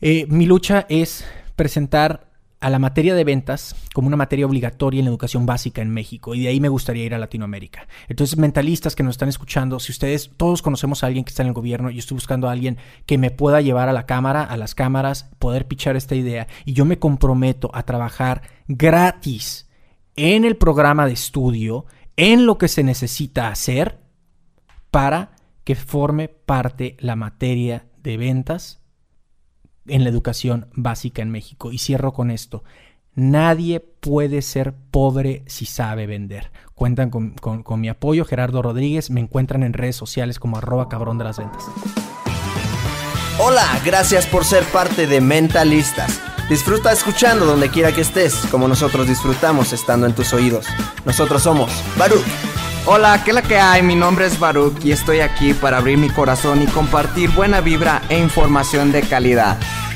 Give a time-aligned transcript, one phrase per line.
[0.00, 1.24] Eh, mi lucha es
[1.56, 2.28] presentar
[2.60, 6.34] a la materia de ventas como una materia obligatoria en la educación básica en México
[6.34, 7.86] y de ahí me gustaría ir a Latinoamérica.
[8.08, 11.48] Entonces, mentalistas que nos están escuchando, si ustedes todos conocemos a alguien que está en
[11.48, 14.56] el gobierno, yo estoy buscando a alguien que me pueda llevar a la cámara, a
[14.56, 19.68] las cámaras, poder pichar esta idea y yo me comprometo a trabajar gratis
[20.16, 24.00] en el programa de estudio, en lo que se necesita hacer
[24.90, 28.77] para que forme parte la materia de ventas
[29.88, 31.72] en la educación básica en México.
[31.72, 32.64] Y cierro con esto.
[33.14, 36.52] Nadie puede ser pobre si sabe vender.
[36.74, 39.10] Cuentan con, con- con mi apoyo, Gerardo Rodríguez.
[39.10, 41.64] Me encuentran en redes sociales como arroba cabrón de las ventas.
[43.40, 46.20] Hola, gracias por ser parte de Mentalistas.
[46.48, 50.66] Disfruta escuchando donde quiera que estés, como nosotros disfrutamos estando en tus oídos.
[51.04, 52.24] Nosotros somos Baruch.
[52.86, 53.82] Hola, ¿qué la que hay?
[53.82, 58.02] Mi nombre es Baruch y estoy aquí para abrir mi corazón y compartir buena vibra
[58.08, 59.58] e información de calidad.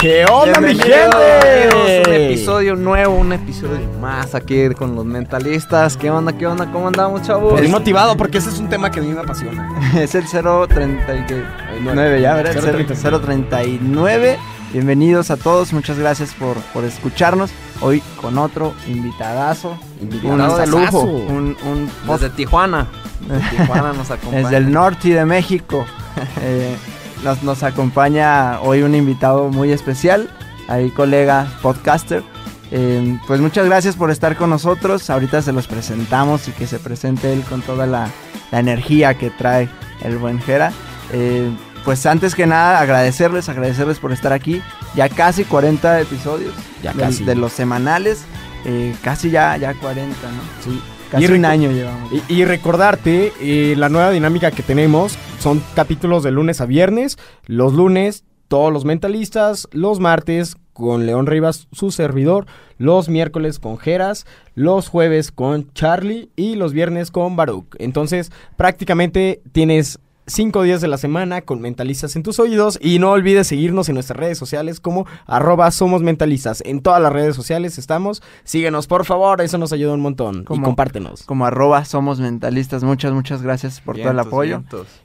[0.00, 1.68] ¿Qué onda, mi gente?
[2.06, 5.98] Un episodio nuevo, un episodio más aquí con los mentalistas.
[5.98, 6.72] ¿Qué onda, qué onda?
[6.72, 7.52] ¿Cómo andamos, chavos?
[7.52, 9.68] Estoy motivado porque ese es un tema que a mí me apasiona.
[10.00, 12.52] Es el 039 ya, ¿verdad?
[12.52, 13.20] 039.
[13.20, 14.38] 039.
[14.72, 17.50] Bienvenidos a todos, muchas gracias por, por escucharnos.
[17.82, 19.76] Hoy con otro invitadazo.
[20.00, 21.02] De de lujo.
[21.02, 22.86] Un, un Desde Tijuana.
[23.20, 24.44] Desde Tijuana nos acompaña.
[24.44, 25.84] Desde el norte de México.
[26.40, 26.74] eh,
[27.24, 30.28] nos, nos acompaña hoy un invitado muy especial,
[30.68, 32.22] ahí colega podcaster.
[32.72, 35.10] Eh, pues muchas gracias por estar con nosotros.
[35.10, 38.08] Ahorita se los presentamos y que se presente él con toda la,
[38.52, 39.68] la energía que trae
[40.02, 40.72] el buen Jera.
[41.12, 41.50] Eh,
[41.84, 44.62] pues antes que nada agradecerles, agradecerles por estar aquí.
[44.94, 47.24] Ya casi 40 episodios Ya del- casi.
[47.24, 48.22] de los semanales.
[48.66, 50.42] eh, casi ya, ya 40, ¿no?
[50.62, 50.80] Sí.
[51.10, 52.10] Casi Y un año llevamos.
[52.28, 55.18] Y, y recordarte eh, la nueva dinámica que tenemos.
[55.38, 57.18] Son capítulos de lunes a viernes.
[57.46, 59.68] Los lunes, todos los mentalistas.
[59.72, 62.46] Los martes, con León Rivas, su servidor.
[62.78, 64.26] Los miércoles con Geras.
[64.54, 66.30] Los jueves con Charlie.
[66.36, 67.74] Y los viernes con Baruch.
[67.78, 69.98] Entonces, prácticamente tienes
[70.30, 72.78] cinco días de la semana con mentalistas en tus oídos.
[72.80, 76.62] Y no olvides seguirnos en nuestras redes sociales como arroba somos mentalistas.
[76.64, 78.22] En todas las redes sociales estamos.
[78.44, 79.40] Síguenos, por favor.
[79.40, 80.46] Eso nos ayuda un montón.
[80.48, 81.24] Y compártenos.
[81.24, 82.82] Como arroba somos mentalistas.
[82.82, 84.62] Muchas, muchas gracias por todo el apoyo.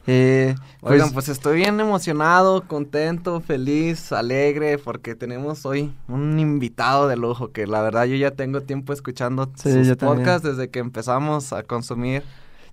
[0.08, 7.07] Eh, pues, Oigan, pues estoy bien emocionado, contento, feliz, alegre, porque tenemos hoy un invitado
[7.07, 10.80] de lujo que la verdad yo ya tengo tiempo escuchando Sí, sus podcasts desde que
[10.80, 12.24] empezamos a consumir.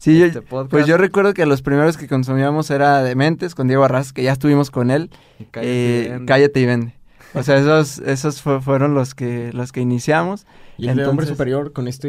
[0.02, 0.70] Sí, yo- este podcast.
[0.70, 4.32] pues yo recuerdo que los primeros que consumíamos era Dementes con Diego Arras, que ya
[4.32, 5.10] estuvimos con él.
[5.38, 6.26] Y cállate, Eh, vende.
[6.26, 6.94] cállate y vende.
[7.34, 10.46] O sea, esos, esos fue- fueron los que, los que iniciamos.
[10.76, 12.08] Y el de hombre superior con este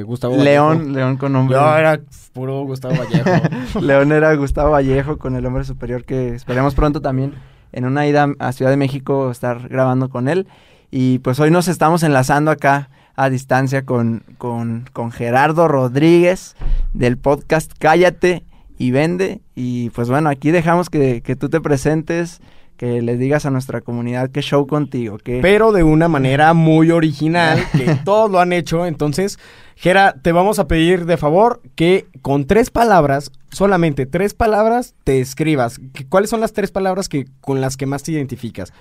[0.00, 0.96] eh, Gustavo León, Vallejo.
[0.96, 1.56] León con nombre.
[1.56, 2.00] No, era
[2.34, 3.30] puro Gustavo Vallejo.
[3.80, 7.34] León era Gustavo Vallejo con el hombre superior que esperemos pronto también
[7.72, 10.46] en una ida a Ciudad de México estar grabando con él.
[10.90, 12.90] Y pues hoy nos estamos enlazando acá
[13.22, 16.56] a distancia con, con, con Gerardo Rodríguez
[16.94, 18.44] del podcast Cállate
[18.78, 19.40] y Vende.
[19.54, 22.40] Y pues bueno, aquí dejamos que, que tú te presentes,
[22.78, 25.18] que le digas a nuestra comunidad qué show contigo.
[25.18, 25.40] Que...
[25.42, 28.86] pero de una manera muy original, que todos lo han hecho.
[28.86, 29.38] Entonces,
[29.76, 35.20] Gera, te vamos a pedir de favor que con tres palabras, solamente tres palabras, te
[35.20, 35.78] escribas.
[35.92, 38.72] Que- ¿Cuáles son las tres palabras que con las que más te identificas?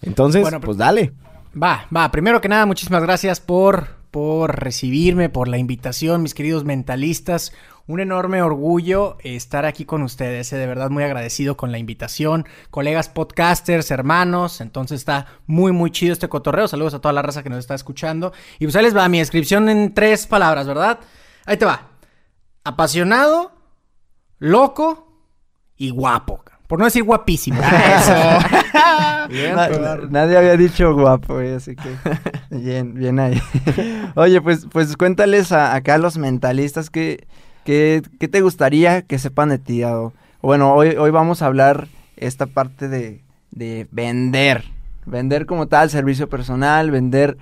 [0.00, 1.12] Entonces, Bueno, pues dale.
[1.60, 2.10] Va, va.
[2.10, 7.52] Primero que nada, muchísimas gracias por, por recibirme, por la invitación, mis queridos mentalistas.
[7.86, 10.52] un enorme orgullo estar aquí con ustedes.
[10.52, 12.46] Eh, de verdad muy agradecido con la invitación.
[12.70, 14.60] Colegas podcasters, hermanos.
[14.62, 16.68] Entonces está muy, muy chido este cotorreo.
[16.68, 18.32] Saludos a toda la raza que nos está escuchando.
[18.58, 21.00] Y pues ahí les va mi descripción en tres palabras, ¿verdad?
[21.44, 21.88] Ahí te va.
[22.64, 23.52] Apasionado,
[24.38, 25.08] loco
[25.76, 26.44] y guapo.
[26.72, 27.60] Por no decir guapísimo.
[29.28, 29.56] Bien,
[30.08, 31.90] nadie había dicho guapo, así que
[32.50, 33.38] bien, bien ahí.
[34.14, 37.26] Oye, pues, pues cuéntales a, acá a los mentalistas que,
[37.66, 39.82] que, te gustaría que sepan de ti.
[40.40, 43.20] bueno, hoy, hoy vamos a hablar esta parte de,
[43.50, 44.64] de vender.
[45.04, 47.36] Vender como tal, servicio personal, vender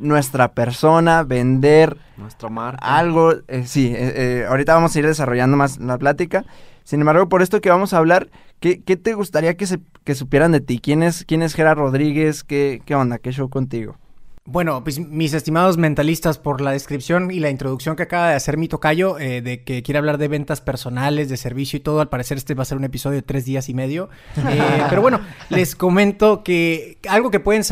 [0.00, 2.84] nuestra persona, vender nuestra marca.
[2.84, 6.44] Algo, eh, sí, eh, eh, ahorita vamos a ir desarrollando más la plática.
[6.82, 8.28] Sin embargo, por esto que vamos a hablar,
[8.62, 10.78] ¿qué, te gustaría que, se, que supieran de ti?
[10.78, 12.44] ¿Quién es, quién es Gerard Rodríguez?
[12.44, 13.18] ¿Qué, ¿Qué onda?
[13.18, 13.98] ¿Qué show contigo?
[14.44, 18.56] Bueno, pues mis estimados mentalistas, por la descripción y la introducción que acaba de hacer
[18.56, 22.08] mi tocayo, eh, de que quiere hablar de ventas personales, de servicio y todo, al
[22.08, 24.10] parecer este va a ser un episodio de tres días y medio.
[24.36, 27.62] Eh, pero bueno, les comento que algo que pueden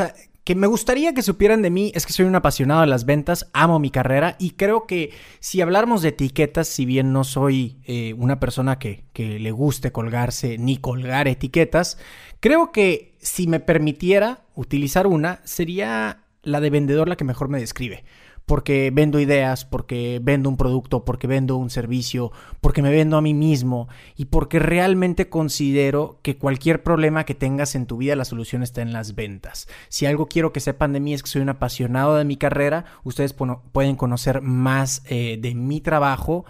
[0.50, 3.48] que me gustaría que supieran de mí es que soy un apasionado de las ventas,
[3.52, 8.14] amo mi carrera y creo que si habláramos de etiquetas, si bien no soy eh,
[8.14, 11.98] una persona que, que le guste colgarse ni colgar etiquetas,
[12.40, 17.60] creo que si me permitiera utilizar una, sería la de vendedor la que mejor me
[17.60, 18.02] describe
[18.50, 23.20] porque vendo ideas, porque vendo un producto, porque vendo un servicio, porque me vendo a
[23.20, 23.86] mí mismo
[24.16, 28.82] y porque realmente considero que cualquier problema que tengas en tu vida, la solución está
[28.82, 29.68] en las ventas.
[29.88, 32.86] Si algo quiero que sepan de mí es que soy un apasionado de mi carrera,
[33.04, 33.36] ustedes
[33.70, 36.44] pueden conocer más eh, de mi trabajo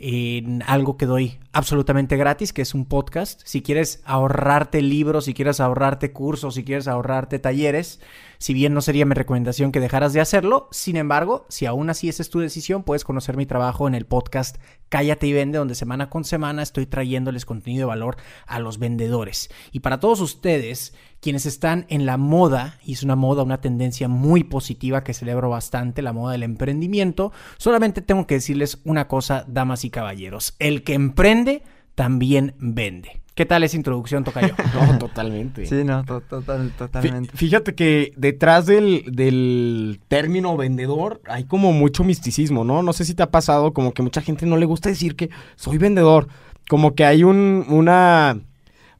[0.00, 3.42] en algo que doy absolutamente gratis, que es un podcast.
[3.44, 8.00] Si quieres ahorrarte libros, si quieres ahorrarte cursos, si quieres ahorrarte talleres,
[8.38, 12.08] si bien no sería mi recomendación que dejaras de hacerlo, sin embargo, si aún así
[12.08, 14.56] esa es tu decisión, puedes conocer mi trabajo en el podcast
[14.88, 19.50] Cállate y Vende, donde semana con semana estoy trayéndoles contenido de valor a los vendedores.
[19.72, 24.08] Y para todos ustedes, quienes están en la moda, y es una moda, una tendencia
[24.08, 29.44] muy positiva que celebro bastante, la moda del emprendimiento, solamente tengo que decirles una cosa,
[29.48, 31.62] damas y caballeros, el que emprende
[31.94, 33.20] también vende.
[33.38, 34.52] ¿Qué tal esa introducción, Tocayo?
[34.74, 35.64] No, totalmente.
[35.64, 37.36] Sí, no, total, totalmente.
[37.36, 42.82] Fíjate que detrás del, del, término vendedor hay como mucho misticismo, ¿no?
[42.82, 45.30] No sé si te ha pasado, como que mucha gente no le gusta decir que
[45.54, 46.26] soy vendedor.
[46.68, 48.40] Como que hay un, una...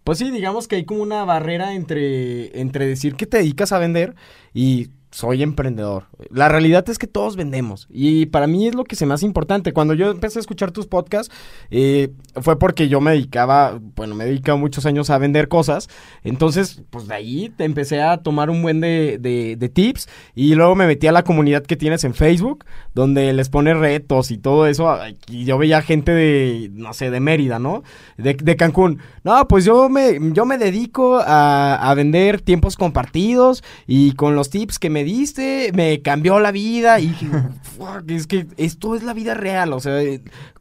[0.05, 3.81] Pues sí, digamos que hay como una barrera entre, entre decir que te dedicas a
[3.81, 4.15] vender
[4.55, 6.05] y soy emprendedor.
[6.31, 9.27] La realidad es que todos vendemos y para mí es lo que se me hace
[9.27, 9.73] importante.
[9.73, 11.35] Cuando yo empecé a escuchar tus podcasts
[11.71, 15.89] eh, fue porque yo me dedicaba, bueno, me he dedicado muchos años a vender cosas.
[16.25, 20.75] Entonces, pues de ahí te empecé a tomar un buen de, de, tips y luego
[20.75, 22.65] me metí a la comunidad que tienes en Facebook
[22.95, 24.95] donde les pones retos y todo eso.
[25.29, 27.83] Y yo veía gente de, no sé, de Mérida, ¿no?
[28.17, 28.99] De, de Cancún.
[29.25, 34.51] No, pues yo me, yo me dedico a, a vender tiempos compartidos y con los
[34.51, 37.15] tips que me me diste, me cambió la vida y
[38.09, 40.01] es que esto es la vida real, o sea,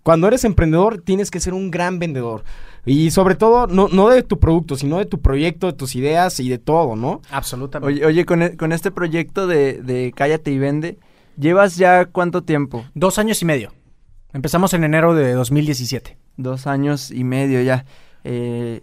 [0.03, 2.43] cuando eres emprendedor tienes que ser un gran vendedor.
[2.85, 6.39] Y sobre todo, no, no de tu producto, sino de tu proyecto, de tus ideas
[6.39, 7.21] y de todo, ¿no?
[7.31, 8.05] Absolutamente.
[8.05, 10.97] Oye, con, e, con, este proyecto de, de Cállate y Vende,
[11.37, 12.85] ¿llevas ya cuánto tiempo?
[12.93, 13.73] Dos años y medio.
[14.31, 16.17] Empezamos en enero de 2017.
[16.37, 17.85] Dos años y medio ya.
[18.23, 18.81] Eh,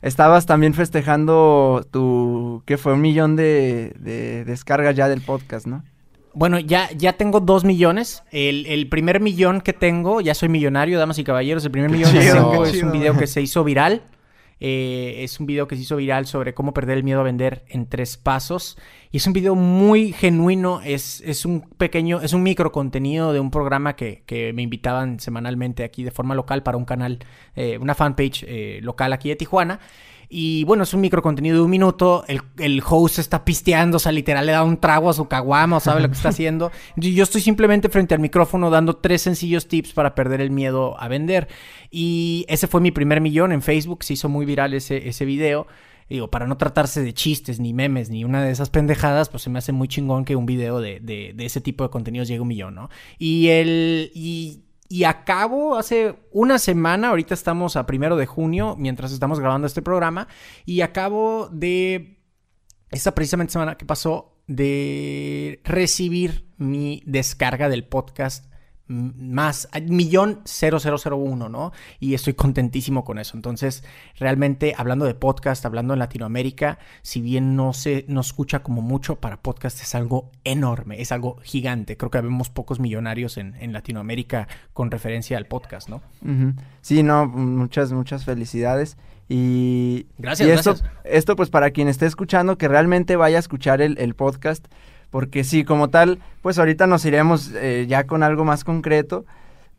[0.00, 5.82] Estabas también festejando tu, que fue un millón de, de, descargas ya del podcast, ¿no?
[6.34, 8.22] Bueno, ya, ya tengo dos millones.
[8.30, 11.64] El, el, primer millón que tengo, ya soy millonario, damas y caballeros.
[11.64, 14.02] El primer millón que tengo es un video que se hizo viral.
[14.60, 17.64] Eh, es un video que se hizo viral sobre cómo perder el miedo a vender
[17.68, 18.78] en tres pasos.
[19.10, 23.40] Y es un video muy genuino, es, es un pequeño, es un micro contenido de
[23.40, 27.18] un programa que, que, me invitaban semanalmente aquí de forma local para un canal,
[27.56, 29.80] eh, una fanpage eh, local aquí de Tijuana.
[30.28, 32.24] Y bueno, es un micro contenido de un minuto.
[32.28, 35.78] El, el, host está pisteando, o sea, literal le da un trago a su caguama
[35.78, 36.70] o sabe lo que está haciendo.
[36.96, 41.08] Yo estoy simplemente frente al micrófono dando tres sencillos tips para perder el miedo a
[41.08, 41.48] vender.
[41.90, 44.04] Y ese fue mi primer millón en Facebook.
[44.04, 45.66] Se hizo muy viral ese, ese video.
[46.10, 49.50] Digo, para no tratarse de chistes, ni memes, ni una de esas pendejadas, pues se
[49.50, 52.38] me hace muy chingón que un video de, de, de ese tipo de contenidos llegue
[52.38, 52.88] a un millón, ¿no?
[53.18, 54.10] Y el.
[54.14, 59.66] Y y acabo hace una semana, ahorita estamos a primero de junio, mientras estamos grabando
[59.66, 60.28] este programa,
[60.64, 62.18] y acabo de,
[62.90, 68.47] esta precisamente semana que pasó, de recibir mi descarga del podcast
[68.88, 71.72] más, millón 0001, ¿no?
[72.00, 73.36] Y estoy contentísimo con eso.
[73.36, 73.84] Entonces,
[74.18, 79.16] realmente, hablando de podcast, hablando en Latinoamérica, si bien no se no escucha como mucho,
[79.16, 81.96] para podcast es algo enorme, es algo gigante.
[81.96, 86.02] Creo que vemos pocos millonarios en, en Latinoamérica con referencia al podcast, ¿no?
[86.80, 88.96] Sí, no, muchas, muchas felicidades.
[89.28, 90.90] Y, gracias, y esto, gracias.
[91.04, 94.66] esto, pues para quien esté escuchando, que realmente vaya a escuchar el, el podcast
[95.10, 99.24] porque sí, como tal, pues ahorita nos iremos eh, ya con algo más concreto.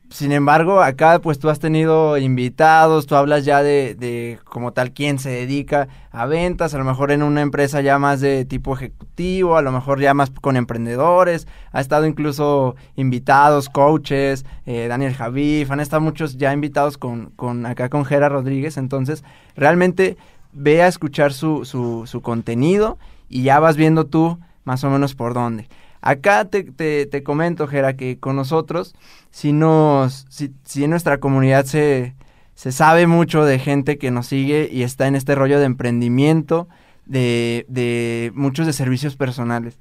[0.09, 4.91] Sin embargo, acá pues tú has tenido invitados, tú hablas ya de, de como tal
[4.91, 8.73] quién se dedica a ventas, a lo mejor en una empresa ya más de tipo
[8.73, 15.13] ejecutivo, a lo mejor ya más con emprendedores, ha estado incluso invitados, coaches, eh, Daniel
[15.13, 19.23] Javif, han estado muchos ya invitados con, con acá con Gera Rodríguez, entonces
[19.55, 20.17] realmente
[20.53, 22.97] ve a escuchar su, su contenido
[23.29, 25.67] y ya vas viendo tú más o menos por dónde.
[25.99, 28.93] Acá te, te, te comento, Jera, que con nosotros,
[29.31, 32.13] si, nos, si, si en nuestra comunidad se,
[32.53, 36.67] se sabe mucho de gente que nos sigue y está en este rollo de emprendimiento,
[37.07, 39.79] de, de muchos de servicios personales.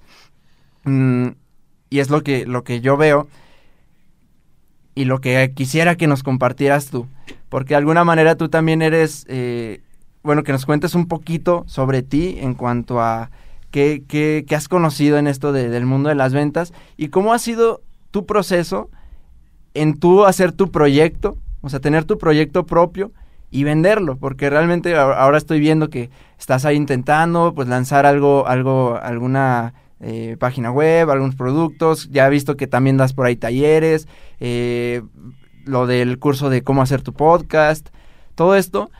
[0.85, 1.33] Mm,
[1.91, 3.29] y es lo que, lo que yo veo
[4.95, 7.07] y lo que quisiera que nos compartieras tú.
[7.51, 9.83] Porque de alguna manera tú también eres, eh,
[10.23, 13.31] bueno, que nos cuentes un poquito sobre ti en cuanto a
[13.71, 17.33] qué, qué, qué has conocido en esto de, del mundo de las ventas y cómo
[17.33, 18.91] ha sido tu proceso
[19.75, 23.13] en tú hacer tu proyecto, o sea, tener tu proyecto propio
[23.51, 28.99] y venderlo, porque realmente ahora estoy viendo que estás ahí intentando pues lanzar algo, algo,
[29.01, 34.07] alguna eh, página web, algunos productos, ya he visto que también das por ahí talleres,
[34.41, 35.03] eh,
[35.65, 37.89] lo del curso de cómo hacer tu podcast,
[38.35, 38.91] todo esto,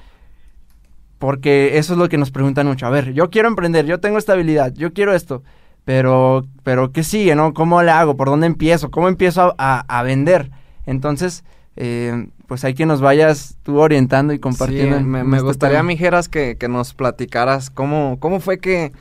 [1.19, 2.87] porque eso es lo que nos preguntan mucho.
[2.87, 5.43] A ver, yo quiero emprender, yo tengo estabilidad, yo quiero esto,
[5.85, 7.55] pero, pero ¿qué sigue, no?
[7.55, 8.17] ¿Cómo le hago?
[8.17, 8.91] ¿Por dónde empiezo?
[8.91, 10.51] ¿Cómo empiezo a, a, a vender?
[10.87, 11.45] Entonces,
[11.77, 14.99] eh, pues hay que nos vayas tú orientando y compartiendo.
[14.99, 15.89] Sí, me, me este gustaría, tema.
[15.89, 18.93] Mijeras, que, que, nos platicaras cómo, cómo fue que,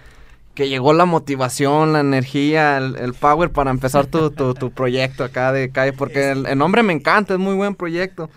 [0.53, 5.23] que llegó la motivación, la energía, el, el power para empezar tu, tu, tu, proyecto
[5.23, 8.29] acá de calle, porque el, el nombre me encanta, es muy buen proyecto.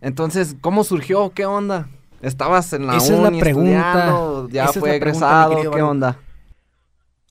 [0.00, 1.30] Entonces, ¿cómo surgió?
[1.30, 1.88] ¿Qué onda?
[2.26, 4.46] ¿Estabas en la Esa uni es la pregunta.
[4.50, 5.52] ¿Ya Esa fue es egresado?
[5.52, 6.18] Pregunta, ¿Qué onda?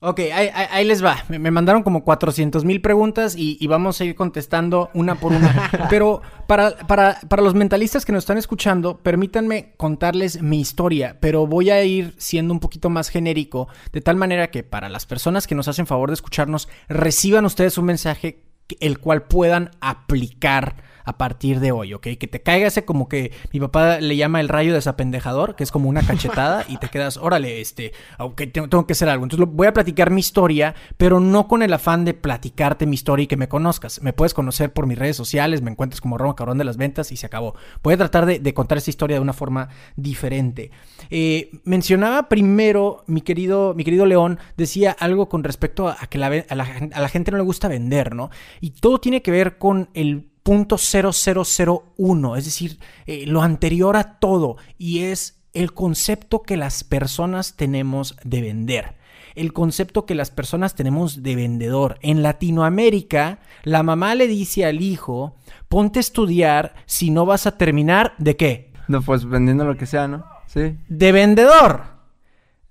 [0.00, 1.24] Ok, ahí, ahí, ahí, les va.
[1.28, 5.32] Me, me mandaron como 400 mil preguntas y, y, vamos a ir contestando una por
[5.32, 5.70] una.
[5.90, 11.46] Pero para, para, para, los mentalistas que nos están escuchando, permítanme contarles mi historia, pero
[11.46, 15.46] voy a ir siendo un poquito más genérico, de tal manera que para las personas
[15.46, 18.44] que nos hacen favor de escucharnos, reciban ustedes un mensaje
[18.80, 20.76] el cual puedan aplicar
[21.06, 22.08] a partir de hoy, ¿ok?
[22.18, 25.70] Que te caiga ese como que mi papá le llama el rayo desapendejador, que es
[25.70, 29.24] como una cachetada y te quedas, órale, este, aunque tengo, tengo, que hacer algo.
[29.24, 33.24] Entonces voy a platicar mi historia, pero no con el afán de platicarte mi historia
[33.24, 34.02] y que me conozcas.
[34.02, 37.12] Me puedes conocer por mis redes sociales, me encuentras como Roma Cabrón de las Ventas
[37.12, 37.54] y se acabó.
[37.82, 40.72] Voy a tratar de, contar esta historia de una forma diferente.
[41.10, 46.26] Eh, mencionaba primero, mi querido, mi querido León, decía algo con respecto a que la,
[46.26, 46.54] a
[47.00, 48.30] la gente no le gusta vender, ¿no?
[48.60, 54.20] Y todo tiene que ver con el punto 0001, es decir, eh, lo anterior a
[54.20, 58.94] todo, y es el concepto que las personas tenemos de vender.
[59.34, 61.98] El concepto que las personas tenemos de vendedor.
[62.00, 65.34] En Latinoamérica, la mamá le dice al hijo,
[65.68, 68.72] ponte a estudiar si no vas a terminar de qué?
[68.86, 70.26] No, pues vendiendo lo que sea, ¿no?
[70.46, 70.78] Sí.
[70.88, 71.82] De vendedor.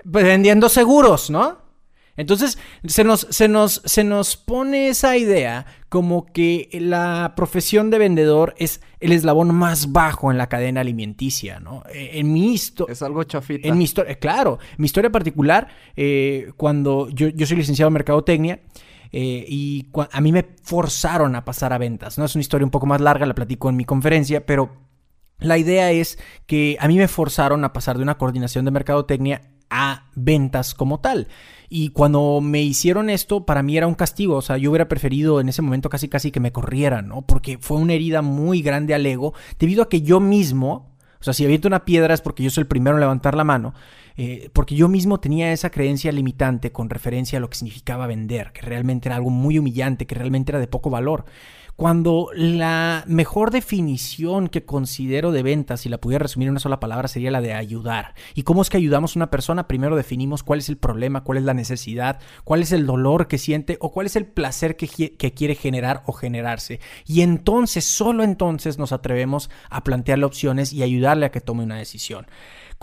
[0.06, 1.58] Vendiendo seguros, ¿no?
[2.18, 7.98] Entonces se nos, se, nos, se nos pone esa idea como que la profesión de
[7.98, 11.84] vendedor es el eslabón más bajo en la cadena alimenticia, ¿no?
[11.94, 12.94] En mi historia...
[12.94, 13.68] Es algo chafita.
[13.68, 18.62] En mi historia, claro, mi historia particular, eh, cuando yo, yo soy licenciado en Mercadotecnia,
[19.12, 22.26] eh, y a mí me forzaron a pasar a ventas, ¿no?
[22.26, 24.76] Es una historia un poco más larga, la platico en mi conferencia, pero
[25.40, 29.42] la idea es que a mí me forzaron a pasar de una coordinación de mercadotecnia
[29.70, 31.28] a ventas como tal.
[31.70, 34.36] Y cuando me hicieron esto, para mí era un castigo.
[34.36, 37.22] O sea, yo hubiera preferido en ese momento casi casi que me corrieran, ¿no?
[37.24, 41.34] Porque fue una herida muy grande al ego, debido a que yo mismo, o sea,
[41.34, 43.74] si aviento una piedra es porque yo soy el primero en levantar la mano,
[44.18, 48.52] eh, porque yo mismo tenía esa creencia limitante con referencia a lo que significaba vender,
[48.54, 51.26] que realmente era algo muy humillante, que realmente era de poco valor
[51.76, 56.80] cuando la mejor definición que considero de ventas, si la pudiera resumir en una sola
[56.80, 58.16] palabra, sería la de ayudar.
[58.34, 59.68] ¿Y cómo es que ayudamos a una persona?
[59.68, 63.38] Primero definimos cuál es el problema, cuál es la necesidad, cuál es el dolor que
[63.38, 66.80] siente o cuál es el placer que, que quiere generar o generarse.
[67.06, 71.78] Y entonces, solo entonces nos atrevemos a plantearle opciones y ayudarle a que tome una
[71.78, 72.26] decisión.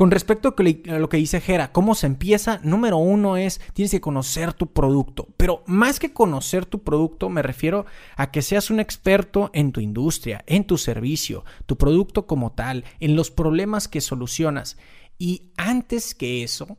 [0.02, 2.58] Con respecto a lo que dice Jera, ¿cómo se empieza?
[2.64, 5.28] Número uno es, tienes que conocer tu producto.
[5.36, 9.80] Pero más que conocer tu producto, me refiero a que seas un experto en tu
[9.80, 14.76] industria, en tu servicio, tu producto como tal, en los problemas que solucionas.
[15.18, 16.78] Y antes que eso,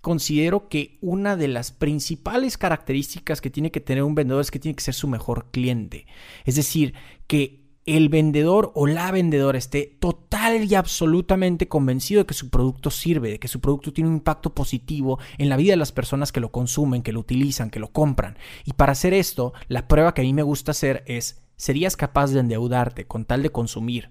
[0.00, 4.58] considero que una de las principales características que tiene que tener un vendedor es que
[4.58, 6.06] tiene que ser su mejor cliente.
[6.46, 6.94] Es decir,
[7.26, 12.90] que el vendedor o la vendedora esté total y absolutamente convencido de que su producto
[12.90, 16.30] sirve, de que su producto tiene un impacto positivo en la vida de las personas
[16.30, 18.38] que lo consumen, que lo utilizan, que lo compran.
[18.64, 22.30] Y para hacer esto, la prueba que a mí me gusta hacer es, ¿serías capaz
[22.30, 24.10] de endeudarte con tal de consumir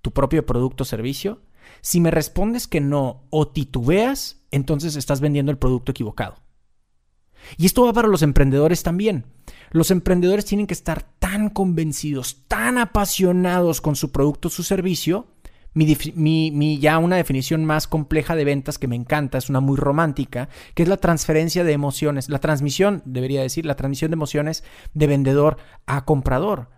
[0.00, 1.42] tu propio producto o servicio?
[1.82, 6.36] Si me respondes que no o titubeas, entonces estás vendiendo el producto equivocado.
[7.56, 9.26] Y esto va para los emprendedores también.
[9.72, 15.26] Los emprendedores tienen que estar tan convencidos, tan apasionados con su producto o su servicio.
[15.74, 19.78] Mi, mi- ya una definición más compleja de ventas que me encanta, es una muy
[19.78, 24.64] romántica, que es la transferencia de emociones, la transmisión, debería decir, la transmisión de emociones
[24.92, 26.68] de vendedor a comprador.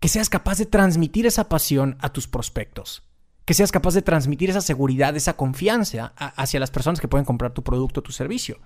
[0.00, 3.02] Que seas capaz de transmitir esa pasión a tus prospectos.
[3.44, 7.52] Que seas capaz de transmitir esa seguridad, esa confianza hacia las personas que pueden comprar
[7.52, 8.58] tu producto o tu servicio.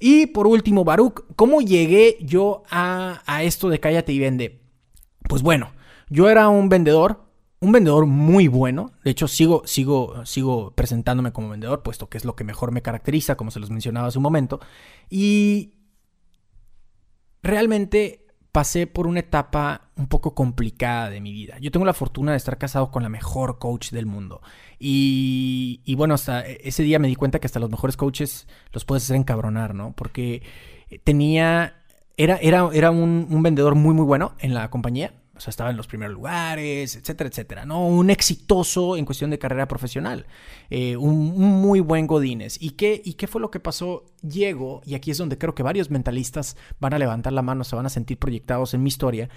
[0.00, 4.62] Y por último, Baruch, ¿cómo llegué yo a, a esto de cállate y vende?
[5.28, 5.70] Pues bueno,
[6.08, 7.22] yo era un vendedor,
[7.60, 8.92] un vendedor muy bueno.
[9.04, 12.82] De hecho, sigo, sigo, sigo presentándome como vendedor, puesto que es lo que mejor me
[12.82, 14.58] caracteriza, como se los mencionaba hace un momento.
[15.10, 15.74] Y
[17.42, 21.58] realmente pasé por una etapa un poco complicada de mi vida.
[21.60, 24.40] Yo tengo la fortuna de estar casado con la mejor coach del mundo.
[24.78, 29.04] Y, bueno, hasta ese día me di cuenta que hasta los mejores coaches los puedes
[29.04, 29.92] hacer encabronar, ¿no?
[29.92, 30.42] Porque
[31.04, 31.76] tenía...
[32.16, 35.14] Era, era, era un, un vendedor muy, muy bueno en la compañía.
[35.40, 37.64] O sea, estaba en los primeros lugares, etcétera, etcétera.
[37.64, 37.86] ¿no?
[37.86, 40.26] Un exitoso en cuestión de carrera profesional.
[40.68, 42.58] Eh, un, muy buen Godínez.
[42.60, 44.04] ¿Y qué, ¿Y qué fue lo que pasó?
[44.20, 47.74] Llego, y aquí es donde creo que varios mentalistas van a levantar la mano, se
[47.74, 49.30] van a sentir proyectados en mi historia.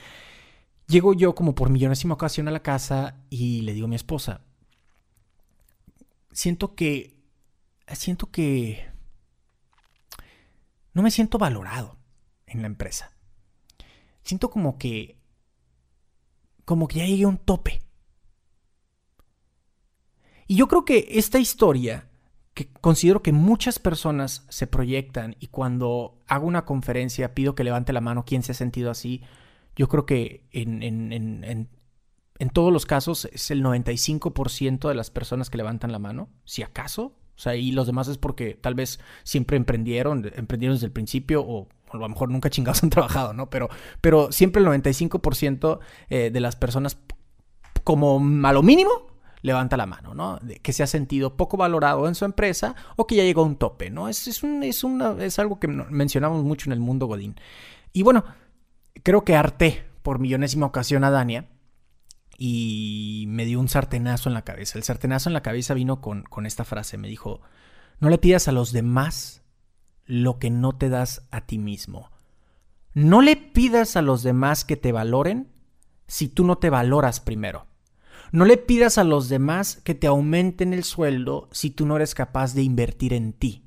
[0.87, 4.41] Llego yo como por millonésima ocasión a la casa y le digo a mi esposa,
[6.33, 7.15] siento que,
[7.93, 8.91] siento que
[10.91, 11.97] no me siento valorado
[12.45, 13.13] en la empresa.
[14.21, 15.22] Siento como que,
[16.65, 17.81] como que ya llegué un tope.
[20.47, 22.09] Y yo creo que esta historia,
[22.53, 27.93] que considero que muchas personas se proyectan y cuando hago una conferencia pido que levante
[27.93, 29.21] la mano quién se ha sentido así,
[29.75, 31.69] yo creo que en, en, en, en,
[32.39, 36.61] en todos los casos es el 95% de las personas que levantan la mano, si
[36.61, 37.15] acaso.
[37.35, 41.41] O sea, y los demás es porque tal vez siempre emprendieron, emprendieron desde el principio
[41.41, 43.49] o a lo mejor nunca chingados han trabajado, ¿no?
[43.49, 43.69] Pero,
[44.01, 45.79] pero siempre el 95%
[46.09, 46.97] eh, de las personas,
[47.83, 48.91] como a lo mínimo,
[49.43, 50.39] levanta la mano, ¿no?
[50.61, 53.57] Que se ha sentido poco valorado en su empresa o que ya llegó a un
[53.57, 54.07] tope, ¿no?
[54.07, 57.35] Es, es, un, es algo que mencionamos mucho en el mundo Godín.
[57.91, 58.23] Y bueno,
[59.03, 61.49] creo que harté por millonésima ocasión a Dania
[62.37, 64.77] y me dio un sartenazo en la cabeza.
[64.77, 66.97] El sartenazo en la cabeza vino con, con esta frase.
[66.97, 67.41] Me dijo,
[67.99, 69.42] no le pidas a los demás
[70.05, 72.11] lo que no te das a ti mismo.
[72.93, 75.51] No le pidas a los demás que te valoren
[76.07, 77.67] si tú no te valoras primero.
[78.31, 82.15] No le pidas a los demás que te aumenten el sueldo si tú no eres
[82.15, 83.63] capaz de invertir en ti.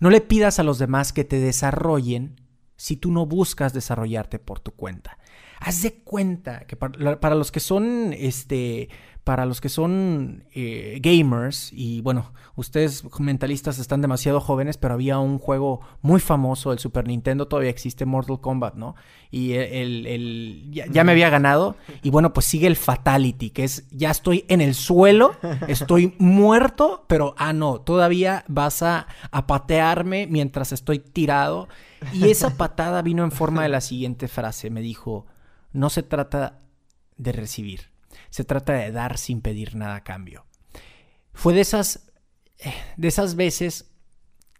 [0.00, 2.40] No le pidas a los demás que te desarrollen
[2.76, 5.18] si tú no buscas desarrollarte por tu cuenta.
[5.58, 8.88] Haz de cuenta que para, para los que son, este,
[9.24, 15.18] para los que son eh, gamers, y bueno, ustedes mentalistas están demasiado jóvenes, pero había
[15.18, 18.94] un juego muy famoso del Super Nintendo, todavía existe Mortal Kombat, ¿no?
[19.30, 23.50] Y el, el, el ya, ya, me había ganado, y bueno, pues sigue el Fatality,
[23.50, 25.32] que es, ya estoy en el suelo,
[25.68, 31.68] estoy muerto, pero, ah, no, todavía vas a, a patearme mientras estoy tirado.
[32.14, 35.26] Y esa patada vino en forma de la siguiente frase, me dijo,
[35.72, 36.60] no se trata
[37.18, 37.89] de recibir,
[38.30, 40.46] se trata de dar sin pedir nada a cambio.
[41.32, 42.10] Fue de esas,
[42.96, 43.90] de esas veces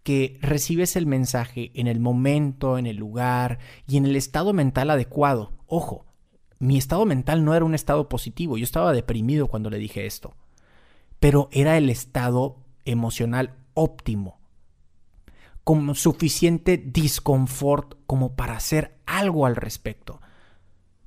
[0.03, 4.91] que recibes el mensaje en el momento, en el lugar y en el estado mental
[4.91, 5.53] adecuado.
[5.67, 6.07] Ojo,
[6.59, 10.37] mi estado mental no era un estado positivo, yo estaba deprimido cuando le dije esto,
[11.19, 14.41] pero era el estado emocional óptimo,
[15.65, 20.21] con suficiente disconfort como para hacer algo al respecto.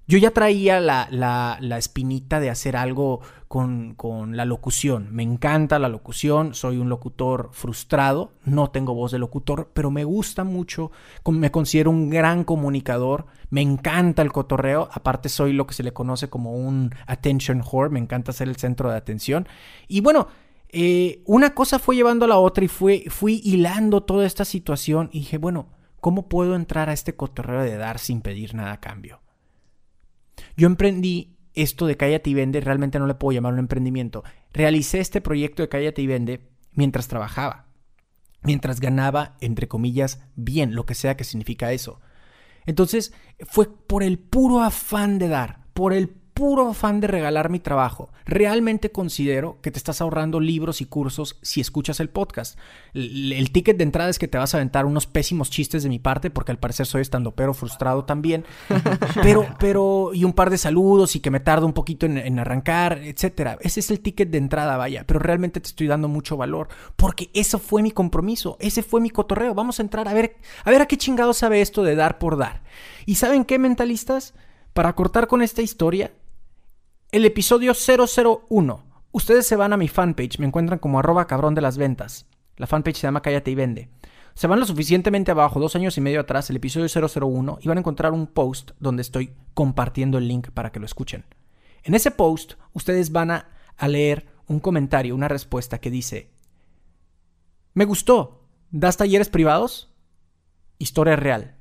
[0.05, 5.07] Yo ya traía la, la, la espinita de hacer algo con, con, la locución.
[5.11, 10.03] Me encanta la locución, soy un locutor frustrado, no tengo voz de locutor, pero me
[10.03, 10.91] gusta mucho,
[11.25, 15.93] me considero un gran comunicador, me encanta el cotorreo, aparte soy lo que se le
[15.93, 19.47] conoce como un attention whore, me encanta ser el centro de atención.
[19.87, 20.27] Y bueno,
[20.67, 25.09] eh, una cosa fue llevando a la otra y fue, fui hilando toda esta situación
[25.13, 25.67] y dije, bueno,
[26.01, 29.22] ¿cómo puedo entrar a este cotorreo de dar sin pedir nada a cambio?
[30.55, 34.23] Yo emprendí esto de Cállate y Vende, realmente no le puedo llamar un emprendimiento.
[34.51, 37.67] Realicé este proyecto de Cállate y Vende mientras trabajaba,
[38.41, 42.01] mientras ganaba, entre comillas, bien, lo que sea que significa eso.
[42.65, 43.13] Entonces,
[43.47, 48.09] fue por el puro afán de dar, por el puro afán de regalar mi trabajo.
[48.25, 52.57] Realmente considero que te estás ahorrando libros y cursos si escuchas el podcast.
[52.93, 55.99] El, ticket de entrada es que te vas a aventar unos pésimos chistes de mi
[55.99, 58.45] parte, porque al parecer soy estando pero frustrado también.
[59.21, 62.39] pero, pero, y un par de saludos y que me tardo un poquito en, en
[62.39, 63.57] arrancar, etcétera.
[63.61, 65.03] Ese es el ticket de entrada, vaya.
[65.05, 69.09] Pero realmente te estoy dando mucho valor, porque eso fue mi compromiso, ese fue mi
[69.09, 69.53] cotorreo.
[69.53, 72.37] Vamos a entrar a ver, a ver a qué chingado sabe esto de dar por
[72.37, 72.63] dar.
[73.05, 74.33] ¿Y saben qué, mentalistas?
[74.73, 76.11] Para cortar con esta historia,
[77.13, 78.83] el episodio 001.
[79.11, 82.25] Ustedes se van a mi fanpage, me encuentran como arroba cabrón de las ventas.
[82.57, 83.89] La fanpage se llama Cállate y Vende.
[84.33, 87.77] Se van lo suficientemente abajo, dos años y medio atrás, el episodio 001, y van
[87.77, 91.23] a encontrar un post donde estoy compartiendo el link para que lo escuchen.
[91.83, 93.47] En ese post, ustedes van a,
[93.77, 96.31] a leer un comentario, una respuesta que dice,
[97.75, 99.93] me gustó, ¿das talleres privados?
[100.79, 101.57] Historia real.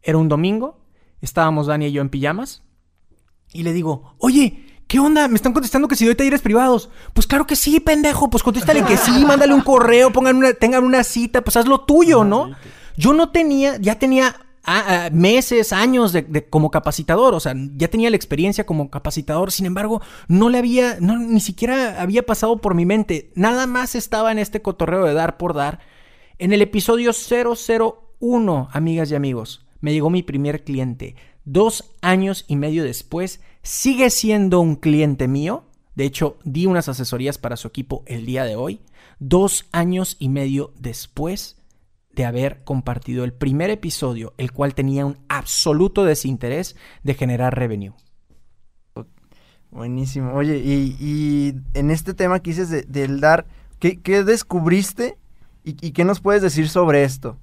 [0.00, 0.86] Era un domingo,
[1.20, 2.62] estábamos Dani y yo en pijamas,
[3.52, 5.26] y le digo, oye, ¿Qué onda?
[5.26, 6.90] Me están contestando que si doy talleres privados.
[7.14, 8.28] Pues claro que sí, pendejo.
[8.28, 11.80] Pues contéstale que sí, mándale un correo, pongan una, tengan una cita, pues haz lo
[11.80, 12.50] tuyo, ¿no?
[12.98, 17.88] Yo no tenía, ya tenía ah, ah, meses, años de, como capacitador, o sea, ya
[17.88, 22.58] tenía la experiencia como capacitador, sin embargo, no le había, no, ni siquiera había pasado
[22.58, 25.80] por mi mente, nada más estaba en este cotorreo de dar por dar.
[26.38, 31.16] En el episodio 001, amigas y amigos, me llegó mi primer cliente.
[31.46, 35.64] Dos años y medio después, sigue siendo un cliente mío.
[35.94, 38.80] De hecho, di unas asesorías para su equipo el día de hoy,
[39.18, 41.56] dos años y medio después
[42.14, 47.94] de haber compartido el primer episodio, el cual tenía un absoluto desinterés de generar revenue.
[49.70, 50.34] Buenísimo.
[50.34, 53.46] Oye, y, en este tema que dices del dar,
[53.78, 55.16] ¿qué, descubriste
[55.64, 57.38] y, qué nos puedes decir sobre esto?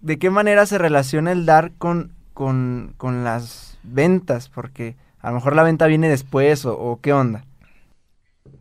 [0.00, 4.48] ¿De qué manera se relaciona el dar con, con, con las ventas?
[4.48, 7.46] Porque a lo mejor la venta viene después o, qué onda.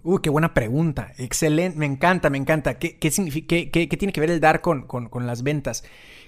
[0.04, 1.12] Uy, qué buena pregunta.
[1.18, 2.78] Excelente, me encanta, me encanta.
[2.78, 3.10] ¿Qué, qué,
[3.72, 5.84] qué, tiene que ver el dar con, con, las ventas?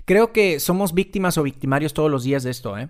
[0.05, 2.89] Creo que somos víctimas o victimarios todos los días de esto, ¿eh?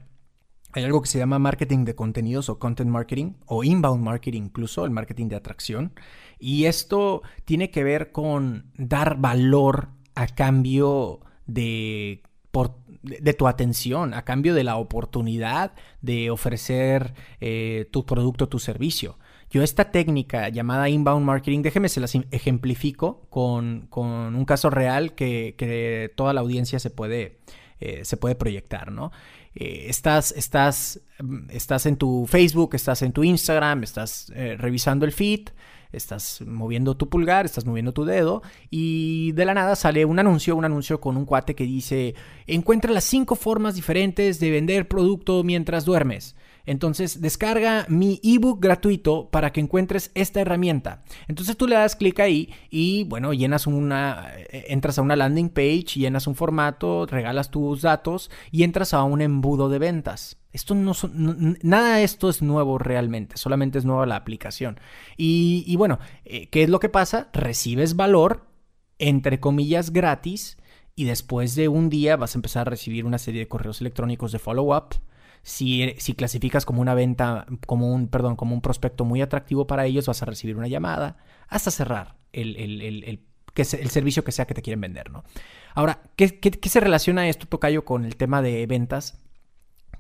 [0.72, 4.86] Hay algo que se llama marketing de contenidos o content marketing o inbound marketing incluso,
[4.86, 5.94] el marketing de atracción.
[6.40, 14.14] Y esto tiene que ver con dar valor a cambio de por de tu atención
[14.14, 19.20] a cambio de la oportunidad de ofrecer eh, tu producto, tu servicio.
[19.52, 26.12] Yo esta técnica llamada inbound marketing, déjeme se las ejemplifico con, un caso real que,
[26.16, 27.40] toda la audiencia se puede,
[27.80, 29.12] eh, se puede proyectar, ¿no?
[29.54, 31.02] Eh, estás, estás,
[31.50, 35.50] estás en tu Facebook, estás en tu Instagram, estás revisando el feed,
[35.94, 40.56] estás moviendo tu pulgar, estás moviendo tu dedo y de la nada sale un anuncio,
[40.56, 42.16] un anuncio con un cuate que dice,
[42.48, 46.36] encuentra las cinco formas diferentes de vender producto mientras duermes.
[46.66, 51.04] Entonces descarga mi ebook gratuito para que encuentres esta herramienta.
[51.28, 55.50] Entonces tú le das clic ahí y bueno, llenas una, eh, entras a una landing
[55.50, 60.38] page, llenas un formato, regalas tus datos y entras a un embudo de ventas.
[60.54, 60.94] Esto no,
[61.64, 64.80] nada de esto es nuevo realmente, solamente es nueva la aplicación.
[65.18, 67.30] Y, bueno, eh, ¿qué es lo que pasa?
[67.34, 68.46] Recibes valor,
[69.00, 70.58] entre comillas, gratis,
[70.96, 74.32] y después de un día vas a empezar a recibir una serie de correos electrónicos
[74.32, 74.96] de follow-up.
[75.44, 79.86] Si, si, clasificas como una venta, como un, perdón, como un prospecto muy atractivo para
[79.86, 81.18] ellos, vas a recibir una llamada
[81.50, 83.20] hasta cerrar el, el,
[83.54, 85.26] que el servicio que sea que te quieren vender, ¿no?
[85.76, 89.20] Ahora, ¿qué, qué, qué se relaciona esto, Tocayo, con el tema de ventas?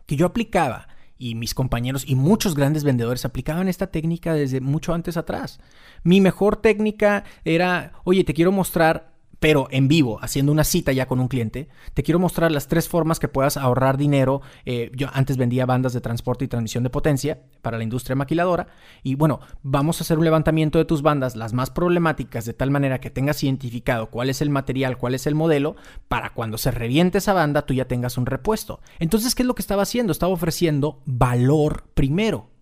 [0.05, 4.93] que yo aplicaba y mis compañeros y muchos grandes vendedores aplicaban esta técnica desde mucho
[4.93, 5.59] antes atrás.
[6.03, 9.12] Mi mejor técnica era, oye, te quiero mostrar
[9.43, 12.87] pero en vivo, haciendo una cita ya con un cliente, te quiero mostrar las tres
[12.87, 14.41] formas que puedas ahorrar dinero.
[14.63, 18.67] Eh, yo antes vendía bandas de transporte y transmisión de potencia para la industria maquiladora.
[19.03, 22.71] Y bueno, vamos a hacer un levantamiento de tus bandas, las más problemáticas, de tal
[22.71, 25.75] manera que tengas identificado cuál es el material, cuál es el modelo,
[26.07, 28.79] para cuando se reviente esa banda tú ya tengas un repuesto.
[28.99, 30.13] Entonces, ¿qué es lo que estaba haciendo?
[30.13, 32.52] Estaba ofreciendo valor primero.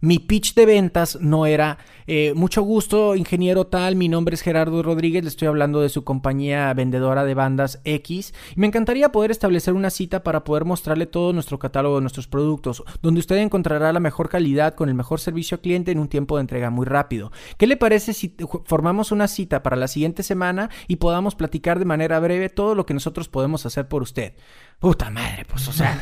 [0.00, 4.82] Mi pitch de ventas no era eh, mucho gusto, ingeniero tal, mi nombre es Gerardo
[4.82, 9.30] Rodríguez, le estoy hablando de su compañía vendedora de bandas X y me encantaría poder
[9.30, 13.92] establecer una cita para poder mostrarle todo nuestro catálogo de nuestros productos, donde usted encontrará
[13.92, 16.86] la mejor calidad con el mejor servicio al cliente en un tiempo de entrega muy
[16.86, 17.32] rápido.
[17.56, 21.84] ¿Qué le parece si formamos una cita para la siguiente semana y podamos platicar de
[21.86, 24.34] manera breve todo lo que nosotros podemos hacer por usted?
[24.78, 25.98] Puta madre, pues, o sea,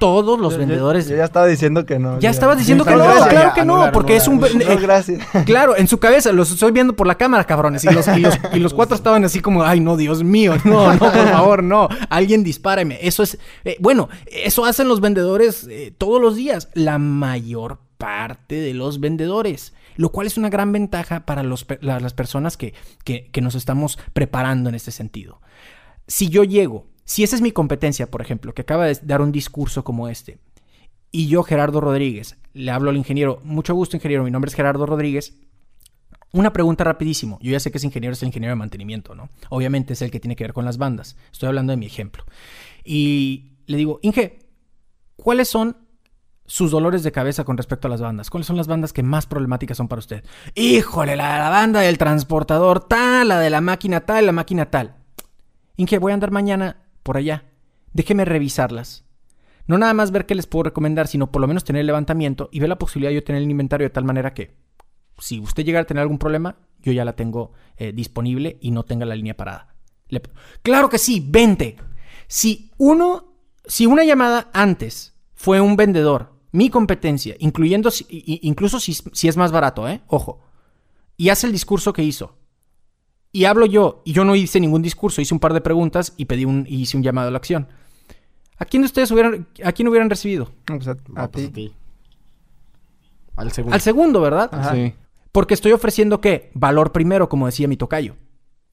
[0.00, 1.08] todos los vendedores.
[1.08, 2.18] Yo, ya estaba diciendo que no.
[2.18, 4.40] Ya estabas diciendo que no, claro que no, porque es un.
[4.40, 5.24] No, gracias.
[5.46, 7.84] Claro, en su cabeza, los estoy viendo por la cámara, cabrones.
[7.84, 10.92] Y los, y los, y los cuatro estaban así como, ay, no, Dios mío, no,
[10.92, 11.88] no, por favor, no.
[12.10, 12.98] Alguien dispáreme.
[13.00, 13.38] Eso es.
[13.64, 16.68] Eh, bueno, eso hacen los vendedores eh, todos los días.
[16.74, 19.72] La mayor parte de los vendedores.
[19.94, 23.98] Lo cual es una gran ventaja para los, las personas que, que, que nos estamos
[24.12, 25.40] preparando en este sentido.
[26.06, 29.32] Si yo llego si esa es mi competencia, por ejemplo, que acaba de dar un
[29.32, 30.38] discurso como este,
[31.10, 34.84] y yo, Gerardo Rodríguez, le hablo al ingeniero, mucho gusto ingeniero, mi nombre es Gerardo
[34.84, 35.34] Rodríguez,
[36.32, 37.38] una pregunta rapidísimo.
[37.40, 39.30] Yo ya sé que ese ingeniero es el ingeniero de mantenimiento, ¿no?
[39.48, 41.16] Obviamente es el que tiene que ver con las bandas.
[41.32, 42.24] Estoy hablando de mi ejemplo.
[42.84, 44.40] Y le digo, Inge,
[45.16, 45.76] ¿cuáles son
[46.44, 48.28] sus dolores de cabeza con respecto a las bandas?
[48.28, 50.24] ¿Cuáles son las bandas que más problemáticas son para usted?
[50.54, 54.70] Híjole, la de la banda del transportador tal, la de la máquina tal, la máquina
[54.70, 54.96] tal.
[55.76, 57.44] Inge, voy a andar mañana por allá.
[57.92, 59.06] Déjeme revisarlas.
[59.68, 62.48] No nada más ver qué les puedo recomendar, sino por lo menos tener el levantamiento
[62.50, 64.56] y ver la posibilidad de yo tener el inventario de tal manera que
[65.18, 68.82] si usted llega a tener algún problema, yo ya la tengo eh, disponible y no
[68.82, 69.76] tenga la línea parada.
[70.62, 71.76] Claro que sí, vente.
[72.26, 79.28] Si uno, si una llamada antes fue un vendedor, mi competencia, incluyendo, incluso si, si
[79.28, 80.02] es más barato, ¿eh?
[80.08, 80.40] Ojo,
[81.16, 82.36] y hace el discurso que hizo,
[83.36, 86.24] y hablo yo, y yo no hice ningún discurso, hice un par de preguntas y
[86.24, 87.68] pedí un, hice un llamado a la acción.
[88.56, 90.50] ¿A quién de ustedes hubieran, a quién hubieran recibido?
[90.64, 90.96] Pues a,
[91.28, 91.74] pues ti.
[93.36, 93.74] Al segundo.
[93.74, 94.72] Al segundo, ¿verdad?
[94.72, 94.94] Sí.
[95.32, 96.50] Porque estoy ofreciendo qué?
[96.54, 98.16] Valor primero, como decía mi tocayo.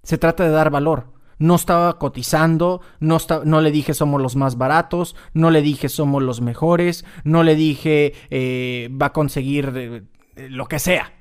[0.02, 1.12] Se trata de dar valor.
[1.40, 6.24] No estaba cotizando, no, no le dije somos los más baratos, no le dije somos
[6.24, 11.12] los mejores, no le dije eh, va a conseguir eh, lo que sea.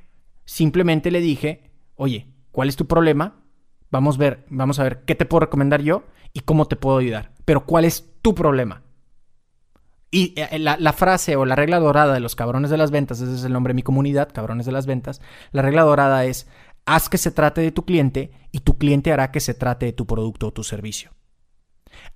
[0.44, 3.42] Simplemente le dije, oye, cuál es tu problema,
[3.90, 6.98] vamos a ver, vamos a ver qué te puedo recomendar yo y cómo te puedo
[6.98, 7.32] ayudar.
[7.44, 8.82] Pero cuál es tu problema.
[10.10, 13.34] Y eh, la, frase o la regla dorada de los cabrones de las ventas, ese
[13.34, 16.46] es el nombre de mi comunidad, cabrones de las ventas, la regla dorada es,
[16.84, 19.92] haz que se trate de tu cliente y tu cliente hará que se trate de
[19.94, 21.12] tu producto o tu servicio.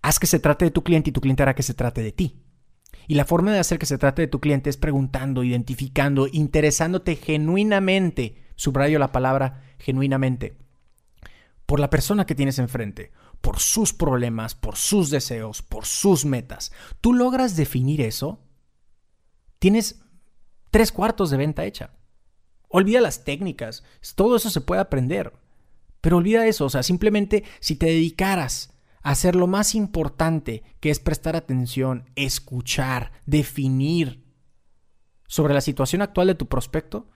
[0.03, 2.13] Haz que se trate de tu cliente y tu cliente hará que se trate de
[2.13, 2.43] ti.
[3.09, 7.17] Y la forma de hacer que se trate de tu cliente es preguntando, identificando, interesándote
[7.17, 10.57] genuinamente, subrayo la palabra genuinamente
[11.67, 13.11] por la persona que tienes enfrente,
[13.41, 16.73] por sus problemas, por sus deseos, por sus metas.
[17.01, 18.41] Tú logras definir eso,
[19.59, 20.01] tienes
[20.71, 21.91] tres cuartos de venta hecha.
[22.69, 23.85] Olvida las técnicas,
[24.15, 25.33] todo eso se puede aprender.
[26.01, 30.91] Pero olvida eso, o sea, simplemente si te dedicaras a hacer lo más importante, que
[30.91, 34.25] es prestar atención, escuchar, definir
[35.27, 37.09] sobre la situación actual de tu prospecto,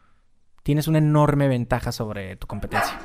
[0.62, 2.98] tienes una enorme ventaja sobre tu competencia.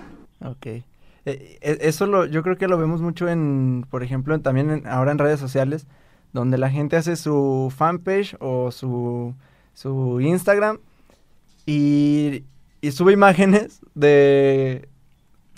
[0.44, 0.66] Ok.
[0.68, 0.84] Eh,
[1.26, 5.18] eh, eso lo, yo creo que lo vemos mucho en, por ejemplo, también ahora en
[5.18, 5.88] redes sociales,
[6.34, 9.34] donde la gente hace su fanpage o su,
[9.74, 10.80] su Instagram
[11.66, 12.44] y,
[12.82, 14.88] y sube imágenes de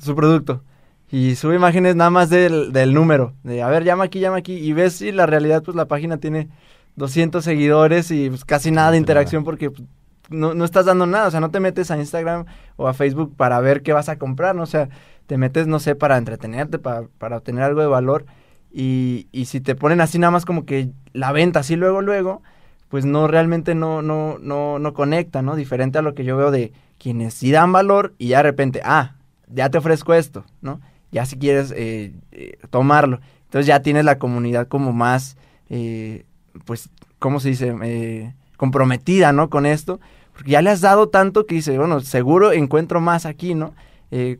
[0.01, 0.63] su producto.
[1.09, 3.33] Y sube imágenes nada más del, del, número.
[3.43, 4.53] De, a ver, llama aquí, llama aquí.
[4.53, 6.49] Y ves si la realidad, pues la página tiene
[6.97, 9.83] 200 seguidores y pues, casi nada de interacción porque pues,
[10.29, 13.35] no, no, estás dando nada, o sea, no te metes a Instagram o a Facebook
[13.35, 14.63] para ver qué vas a comprar, ¿no?
[14.63, 14.89] O sea,
[15.25, 18.25] te metes, no sé, para entretenerte, para, para obtener algo de valor.
[18.71, 22.41] Y, y si te ponen así nada más como que la venta así luego, luego,
[22.89, 25.55] pues no, realmente no, no, no, no conecta, ¿no?
[25.55, 28.81] Diferente a lo que yo veo de quienes sí dan valor y ya de repente,
[28.83, 29.15] ah,
[29.47, 30.81] ya te ofrezco esto, ¿no?
[31.11, 33.19] Ya si quieres eh, eh, tomarlo.
[33.45, 35.37] Entonces ya tienes la comunidad como más,
[35.69, 36.25] eh,
[36.65, 38.33] pues, ¿cómo se dice?
[38.57, 39.49] Comprometida, ¿no?
[39.49, 39.99] Con esto
[40.37, 43.73] porque ya le has dado tanto que dice, bueno, seguro encuentro más aquí, ¿no?
[44.11, 44.37] Eh,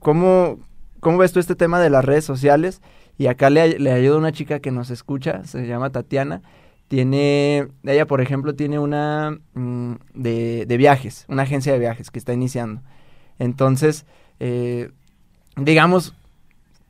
[0.00, 0.58] ¿cómo,
[0.98, 2.82] ¿Cómo ves tú este tema de las redes sociales?
[3.18, 6.42] Y acá le, le ayuda una chica que nos escucha, se llama Tatiana.
[6.88, 12.18] Tiene, ella por ejemplo tiene una mm, de, de, viajes, una agencia de viajes que
[12.18, 12.82] está iniciando.
[13.38, 14.06] Entonces,
[14.40, 14.90] eh,
[15.56, 16.16] digamos,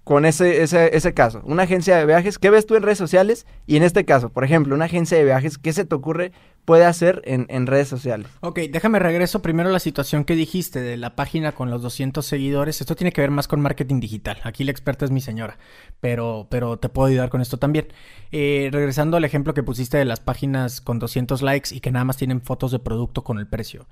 [0.09, 1.43] con ese, ese, ese caso.
[1.45, 3.47] Una agencia de viajes, ¿qué ves tú en redes sociales?
[3.67, 6.33] Y en este caso, por ejemplo, una agencia de viajes, ¿qué se te ocurre
[6.65, 8.27] puede hacer en, en redes sociales?
[8.41, 12.25] Ok, déjame regreso primero a la situación que dijiste de la página con los 200
[12.25, 12.81] seguidores.
[12.81, 14.39] Esto tiene que ver más con marketing digital.
[14.45, 15.59] Aquí la experta es mi señora,
[16.01, 17.89] pero, pero te puedo ayudar con esto también.
[18.33, 22.07] Eh, regresando al ejemplo que pusiste de las páginas con 200 likes y que nada
[22.07, 23.87] más tienen fotos de producto con el precio.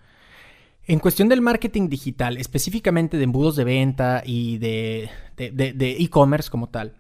[0.89, 6.95] En cuestión del marketing digital, específicamente de embudos de venta y de e-commerce como tal,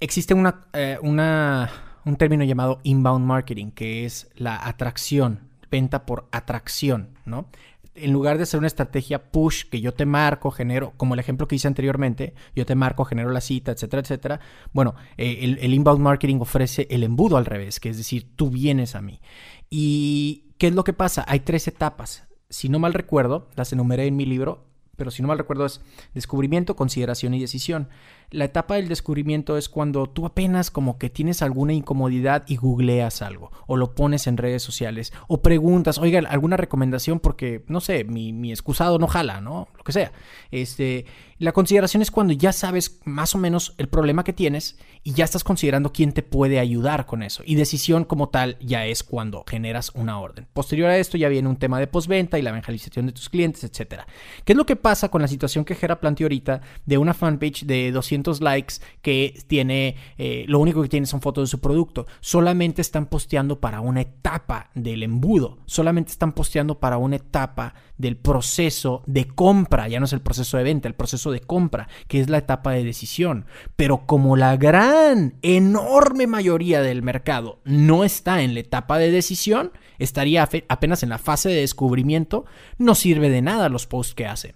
[0.00, 0.34] existe
[0.72, 1.70] eh, una,
[2.04, 7.48] un término llamado inbound marketing, que es la atracción, venta por atracción, ¿no?
[7.94, 11.48] En lugar de hacer una estrategia push que yo te marco, genero, como el ejemplo
[11.48, 14.40] que hice anteriormente, yo te marco, genero la cita, etcétera, etcétera.
[14.74, 18.50] Bueno, eh, el, el inbound marketing ofrece el embudo al revés, que es decir, tú
[18.50, 19.22] vienes a mí.
[19.70, 21.24] ¿Y qué es lo que pasa?
[21.26, 24.64] Hay tres etapas si no mal recuerdo, las enumeré en mi libro,
[24.96, 25.80] pero si no mal recuerdo es
[26.14, 27.88] descubrimiento, consideración y decisión.
[28.30, 33.22] La etapa del descubrimiento es cuando tú apenas como que tienes alguna incomodidad y googleas
[33.22, 38.04] algo, o lo pones en redes sociales, o preguntas, oiga, alguna recomendación porque, no sé,
[38.04, 39.68] mi, mi excusado no jala, ¿no?
[39.76, 40.12] Lo que sea.
[40.50, 41.06] Este,
[41.38, 45.24] la consideración es cuando ya sabes más o menos el problema que tienes y ya
[45.24, 47.42] estás considerando quién te puede ayudar con eso.
[47.44, 50.46] Y decisión como tal ya es cuando generas una orden.
[50.52, 53.62] Posterior a esto ya viene un tema de postventa y la evangelización de tus clientes,
[53.64, 54.02] etc.
[54.44, 57.66] ¿Qué es lo que pasa con la situación que Gera planteó ahorita de una fanpage
[57.66, 62.06] de 200 likes que tiene, eh, lo único que tiene son fotos de su producto?
[62.20, 65.58] Solamente están posteando para una etapa del embudo.
[65.66, 69.88] Solamente están posteando para una etapa del proceso de compra.
[69.88, 72.72] Ya no es el proceso de venta, el proceso de compra, que es la etapa
[72.72, 73.46] de decisión.
[73.76, 79.72] Pero como la gran, enorme mayoría del mercado no está en la etapa de decisión,
[79.98, 82.44] estaría apenas en la fase de descubrimiento,
[82.78, 84.54] no sirve de nada los posts que hace.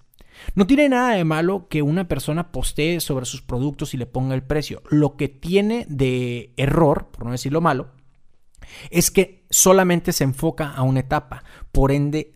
[0.55, 4.35] No tiene nada de malo que una persona postee sobre sus productos y le ponga
[4.35, 4.83] el precio.
[4.91, 7.89] Lo que tiene de error, por no decirlo malo,
[8.91, 11.45] es que solamente se enfoca a una etapa.
[11.73, 12.35] Por ende,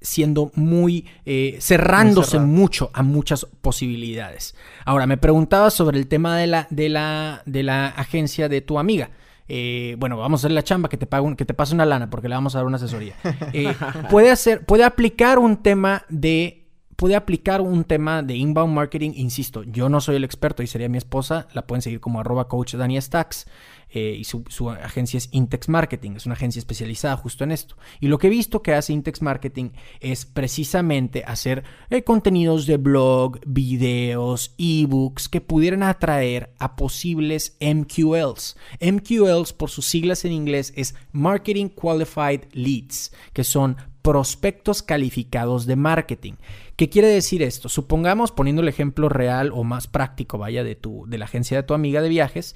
[0.00, 4.54] siendo muy, eh, cerrándose mucho a muchas posibilidades.
[4.84, 8.78] Ahora, me preguntaba sobre el tema de la, de la, de la agencia de tu
[8.78, 9.10] amiga.
[9.46, 12.08] Eh, bueno, vamos a hacer la chamba que te pague que te pase una lana
[12.08, 13.14] porque le vamos a dar una asesoría.
[13.52, 13.74] Eh,
[14.10, 16.63] puede hacer, puede aplicar un tema de
[16.96, 20.88] puede aplicar un tema de inbound marketing, insisto, yo no soy el experto y sería
[20.88, 22.94] mi esposa, la pueden seguir como arroba coach Dani.
[23.96, 27.76] Eh, y su, agencia es Intex Marketing, es una agencia especializada justo en esto.
[28.00, 32.76] Y lo que he visto que hace Intex Marketing es precisamente hacer eh, contenidos de
[32.76, 38.56] blog, videos, ebooks que pudieran atraer a posibles MQLs.
[38.80, 45.76] MQLs, por sus siglas en inglés, es Marketing Qualified Leads, que son prospectos calificados de
[45.76, 46.34] marketing.
[46.76, 47.70] ¿Qué quiere decir esto?
[47.70, 51.62] Supongamos, poniendo el ejemplo real o más práctico, vaya, de, tu, de la agencia de
[51.62, 52.54] tu amiga de viajes,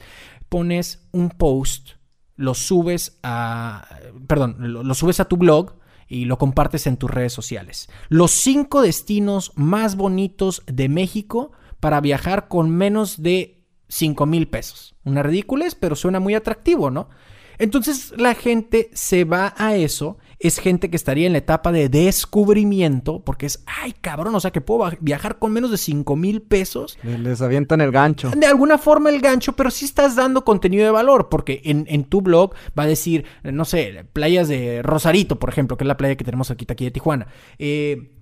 [0.51, 1.93] pones un post,
[2.37, 3.89] lo subes a,
[4.27, 7.89] perdón, lo, subes a tu blog y lo compartes en tus redes sociales.
[8.11, 14.97] Los cinco destinos más bonitos de México para viajar con menos de 5 mil pesos.
[15.03, 17.09] Una ridiculez, pero suena muy atractivo, ¿no?
[17.57, 21.89] Entonces la gente se va a eso es gente que estaría en la etapa de
[21.89, 26.43] descubrimiento, porque es, ay cabrón, o sea que puedo viajar con menos de 5 mil
[26.43, 26.99] pesos.
[27.03, 28.31] Les avientan el gancho.
[28.31, 32.05] De alguna forma el gancho, pero sí estás dando contenido de valor, porque en, en
[32.05, 35.97] tu blog va a decir, no sé, playas de Rosarito, por ejemplo, que es la
[35.97, 37.27] playa que tenemos aquí, aquí de Tijuana.
[37.59, 38.18] Eh,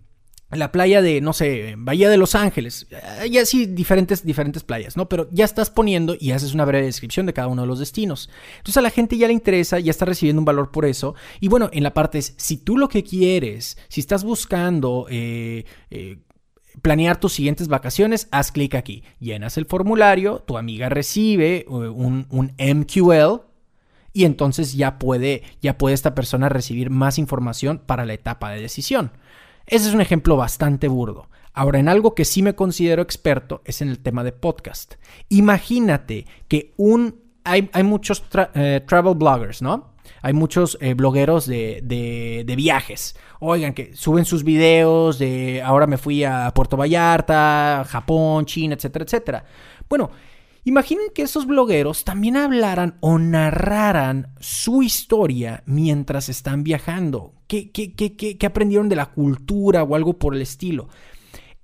[0.51, 2.87] la playa de, no sé, Bahía de Los Ángeles,
[3.29, 5.09] y así diferentes, diferentes playas, ¿no?
[5.09, 8.31] Pero ya estás poniendo y haces una breve descripción de cada uno de los destinos.
[8.59, 11.15] Entonces a la gente ya le interesa, ya está recibiendo un valor por eso.
[11.41, 15.07] Y bueno, en la parte es, si tú lo que quieres, si estás buscando...
[15.11, 16.19] Eh, eh,
[16.83, 19.03] planear tus siguientes vacaciones, haz clic aquí.
[19.19, 23.41] Llenas el formulario, tu amiga recibe eh, un, un, MQL
[24.13, 28.61] y entonces ya puede, ya puede esta persona recibir más información para la etapa de
[28.61, 29.11] decisión.
[29.67, 31.29] Ese es un ejemplo bastante burdo.
[31.53, 34.95] Ahora, en algo que sí me considero experto es en el tema de podcast.
[35.29, 37.27] Imagínate que un...
[37.45, 38.25] Hay, muchos
[38.55, 39.95] eh, travel bloggers, ¿no?
[40.21, 43.17] Hay muchos eh, blogueros de, de, viajes.
[43.39, 49.05] Oigan, que suben sus videos de ahora me fui a Puerto Vallarta, Japón, China, etcétera,
[49.05, 49.45] etcétera.
[49.89, 50.11] Bueno,
[50.67, 57.35] Imaginen que esos blogueros también hablaran o narraran su historia mientras están viajando.
[57.47, 60.89] ¿Qué, qué, aprendieron de la cultura o algo por el estilo?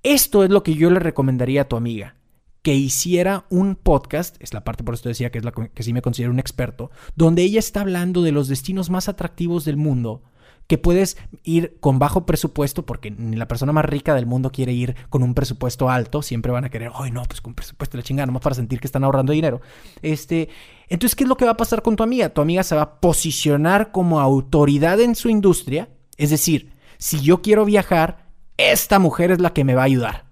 [0.03, 2.15] Esto es lo que yo le recomendaría a tu amiga.
[2.61, 5.91] Que hiciera un podcast, es la parte por eso decía que es la que sí
[5.91, 10.23] me considero un experto, donde ella está hablando de los destinos más atractivos del mundo
[10.67, 14.73] que puedes ir con bajo presupuesto, porque ni la persona más rica del mundo quiere
[14.73, 18.03] ir con un presupuesto alto, siempre van a querer, ay no, pues con presupuesto la
[18.03, 19.61] chingada, nomás para sentir que están ahorrando dinero.
[20.01, 20.49] Este,
[20.87, 22.29] entonces, ¿qué es lo que va a pasar con tu amiga?
[22.29, 27.41] Tu amiga se va a posicionar como autoridad en su industria, es decir, si yo
[27.41, 30.25] quiero viajar, esta mujer es la que me va a ayudar.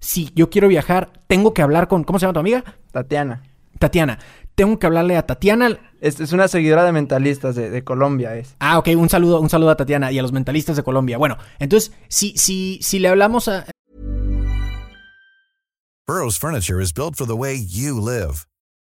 [0.00, 2.64] Si yo quiero viajar, tengo que hablar con, ¿cómo se llama tu amiga?
[2.92, 3.42] Tatiana.
[3.78, 4.18] Tatiana.
[4.58, 5.78] Tengo que hablarle a Tatiana.
[6.00, 8.56] Es, es una seguidora de mentalistas de, de Colombia, es.
[8.58, 11.16] Ah, ok, un saludo, un saludo a Tatiana y a los mentalistas de Colombia.
[11.16, 13.66] Bueno, entonces, si, si, si le hablamos a.
[16.08, 18.48] Burrow's furniture is built for the way you live.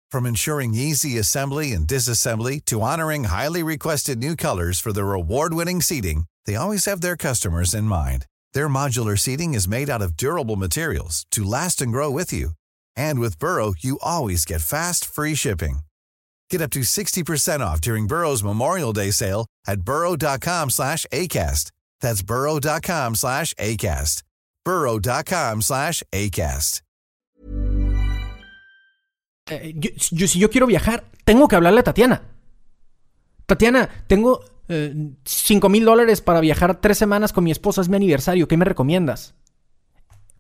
[0.10, 5.82] From ensuring easy assembly and disassembly to honoring highly requested new colors for their award-winning
[5.82, 8.26] seating, they always have their customers in mind.
[8.54, 12.52] Their modular seating is made out of durable materials to last and grow with you.
[12.98, 15.80] And with Burrow, you always get fast, free shipping.
[16.50, 21.72] Get up to 60% off during Burrow's Memorial Day sale at burrow.com slash ACAST.
[22.02, 24.24] That's burrow.com slash ACAST.
[24.66, 26.82] burrow.com slash ACAST.
[29.50, 32.22] eh, yo- yo- si yo quiero viajar, tengo que hablarle a Tatiana.
[33.46, 34.94] Tatiana, tengo eh,
[35.24, 38.66] 5 mil dólares para viajar tres semanas con mi esposa, es mi aniversario, ¿qué me
[38.66, 39.36] recomiendas?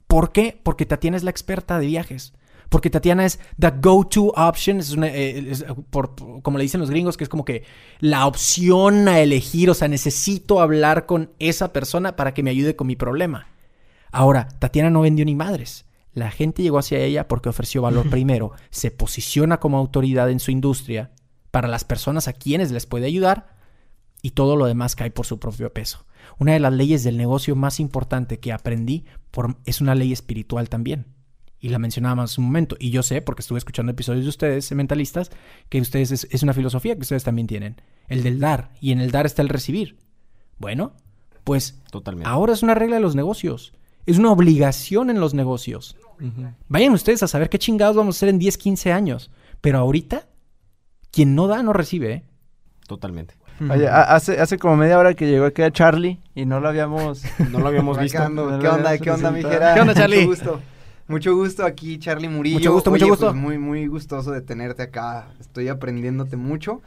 [0.07, 0.59] ¿Por qué?
[0.61, 2.33] Porque Tatiana es la experta de viajes.
[2.69, 6.81] Porque Tatiana es the go-to option, es una, eh, es, por- por- como le dicen
[6.81, 7.63] los gringos, que es como que
[7.99, 12.75] la opción a elegir, o sea, necesito hablar con esa persona para que me ayude
[12.75, 13.47] con mi problema.
[14.11, 15.85] Ahora, Tatiana no vendió ni madres.
[16.13, 20.51] La gente llegó hacia ella porque ofreció valor primero, se posiciona como autoridad en su
[20.51, 21.11] industria
[21.51, 23.55] para las personas a quienes les puede ayudar
[24.21, 26.05] y todo lo demás cae por su propio peso.
[26.39, 30.67] Una de las leyes del negocio más importante que aprendí por- es una ley espiritual
[30.69, 31.05] también.
[31.59, 32.75] Y la mencionábamos hace un momento.
[32.79, 35.31] Y yo sé, porque estuve escuchando episodios de ustedes, mentalistas,
[35.69, 37.81] que ustedes es, es una filosofía que ustedes también tienen.
[38.07, 38.71] El del dar.
[38.79, 39.97] Y en el dar está el recibir.
[40.59, 40.93] Bueno,
[41.43, 42.29] pues Totalmente.
[42.29, 43.73] ahora es una regla de los negocios.
[44.05, 45.97] Es una obligación en los negocios.
[46.67, 49.31] Vayan ustedes a saber qué chingados vamos a hacer en 10, 15 años.
[49.61, 50.27] Pero ahorita,
[51.11, 52.13] quien no da, no recibe.
[52.13, 52.23] ¿eh?
[52.87, 53.35] Totalmente.
[53.69, 57.23] Oye, hace, hace como media hora que llegó aquí a Charlie y no lo habíamos...
[57.51, 58.19] No lo habíamos visto.
[58.19, 58.97] ¿Qué onda?
[58.97, 59.73] ¿Qué onda, mijera?
[59.73, 60.25] ¿Qué onda, Charlie?
[60.25, 60.61] Mucho gusto.
[61.07, 62.57] Mucho gusto aquí, Charlie Murillo.
[62.57, 63.27] Mucho gusto, mucho gusto.
[63.27, 65.27] pues, muy, muy gustoso de tenerte acá.
[65.39, 66.81] Estoy aprendiéndote mucho.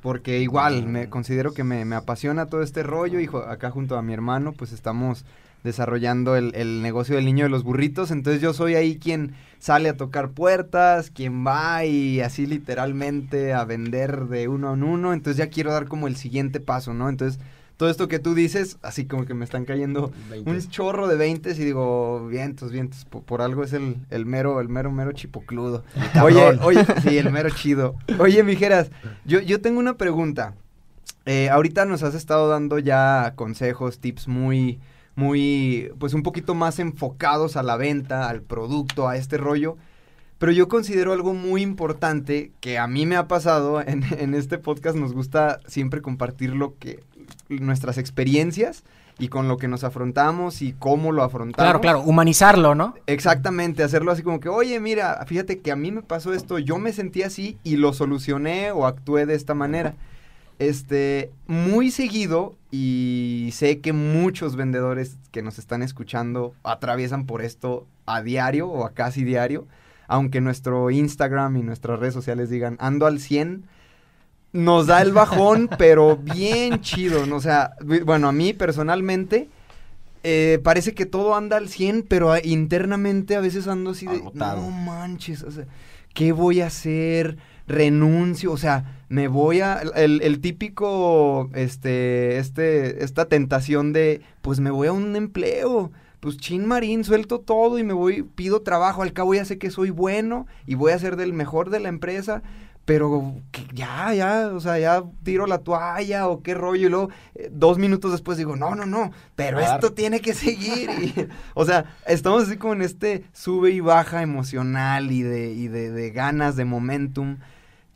[0.00, 3.20] Porque igual, me considero que me, me apasiona todo este rollo.
[3.20, 5.24] Y acá junto a mi hermano, pues estamos
[5.64, 8.10] desarrollando el, el negocio del niño de los burritos.
[8.10, 13.64] Entonces yo soy ahí quien sale a tocar puertas, quien va y así literalmente a
[13.64, 15.14] vender de uno en uno.
[15.14, 17.08] Entonces ya quiero dar como el siguiente paso, ¿no?
[17.08, 17.40] Entonces
[17.76, 20.12] todo esto que tú dices, así como que me están cayendo
[20.46, 24.60] un chorro de 20 y digo, vientos, vientos, po- por, algo es el, el mero,
[24.60, 25.84] el mero, mero chipocludo.
[26.22, 27.96] Oye, oye, sí, el mero chido.
[28.20, 28.90] Oye, mijeras,
[29.24, 30.54] yo, yo tengo una pregunta.
[31.26, 34.78] Eh, ahorita nos has estado dando ya consejos, tips muy,
[35.16, 39.76] muy, pues un poquito más enfocados a la venta, al producto, a este rollo.
[40.38, 44.58] Pero yo considero algo muy importante que a mí me ha pasado en, en este
[44.58, 44.96] podcast.
[44.96, 47.02] Nos gusta siempre compartir lo que
[47.48, 48.84] nuestras experiencias
[49.18, 51.64] y con lo que nos afrontamos y cómo lo afrontamos.
[51.64, 52.94] Claro, claro, humanizarlo, ¿no?
[53.06, 56.78] Exactamente, hacerlo así como que, oye, mira, fíjate que a mí me pasó esto, yo
[56.78, 59.94] me sentí así y lo solucioné o actué de esta manera.
[60.58, 67.86] Este, muy seguido, y sé que muchos vendedores que nos están escuchando atraviesan por esto
[68.06, 69.66] a diario o a casi diario,
[70.08, 73.64] aunque nuestro Instagram y nuestras redes sociales digan, ando al 100,
[74.54, 77.36] nos da el bajón, pero bien chido, ¿no?
[77.36, 77.72] o sea,
[78.06, 79.48] bueno, a mí personalmente
[80.22, 84.16] eh, parece que todo anda al 100, pero a- internamente a veces ando así de,
[84.16, 84.62] Agotado.
[84.62, 85.66] no manches, o sea,
[86.14, 87.36] ¿qué voy a hacer?
[87.66, 94.60] Renuncio, o sea, me voy a, el, el típico, este, este, esta tentación de, pues
[94.60, 95.90] me voy a un empleo,
[96.20, 99.70] pues chin marín, suelto todo y me voy, pido trabajo, al cabo ya sé que
[99.70, 102.42] soy bueno y voy a ser del mejor de la empresa,
[102.84, 107.08] pero que ya, ya, o sea, ya tiro la toalla o qué rollo y luego
[107.34, 109.74] eh, dos minutos después digo, no, no, no, pero Claro.
[109.74, 110.90] esto tiene que seguir.
[110.90, 115.68] y, o sea, estamos así como en este sube y baja emocional y de, y
[115.68, 117.38] de, de ganas, de momentum.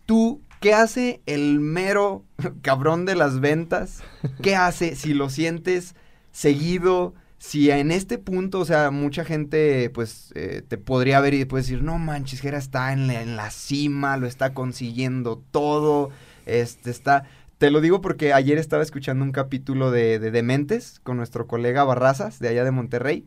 [0.06, 2.24] ¿Tú qué hace el mero
[2.62, 4.02] cabrón de las ventas?
[4.42, 5.94] ¿Qué hace si lo sientes
[6.32, 7.14] seguido?
[7.38, 11.62] Si en este punto, o sea, mucha gente, pues, eh, te podría ver y puede
[11.62, 16.10] decir, no manches, Jera está en la, en la cima, lo está consiguiendo todo,
[16.46, 17.24] este, está...
[17.58, 21.82] Te lo digo porque ayer estaba escuchando un capítulo de, de Dementes con nuestro colega
[21.84, 23.24] Barrazas, de allá de Monterrey,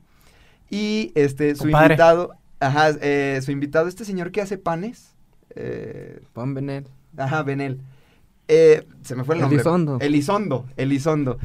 [0.70, 1.94] y, este, su Compadre.
[1.94, 5.16] invitado, ajá, eh, su invitado, este señor que hace panes,
[5.56, 6.86] eh, Juan Benel.
[7.18, 7.82] Ajá, Benel.
[8.54, 9.56] Eh, se me fue el nombre.
[9.56, 9.98] Elizondo.
[10.02, 11.38] Elizondo, Elizondo.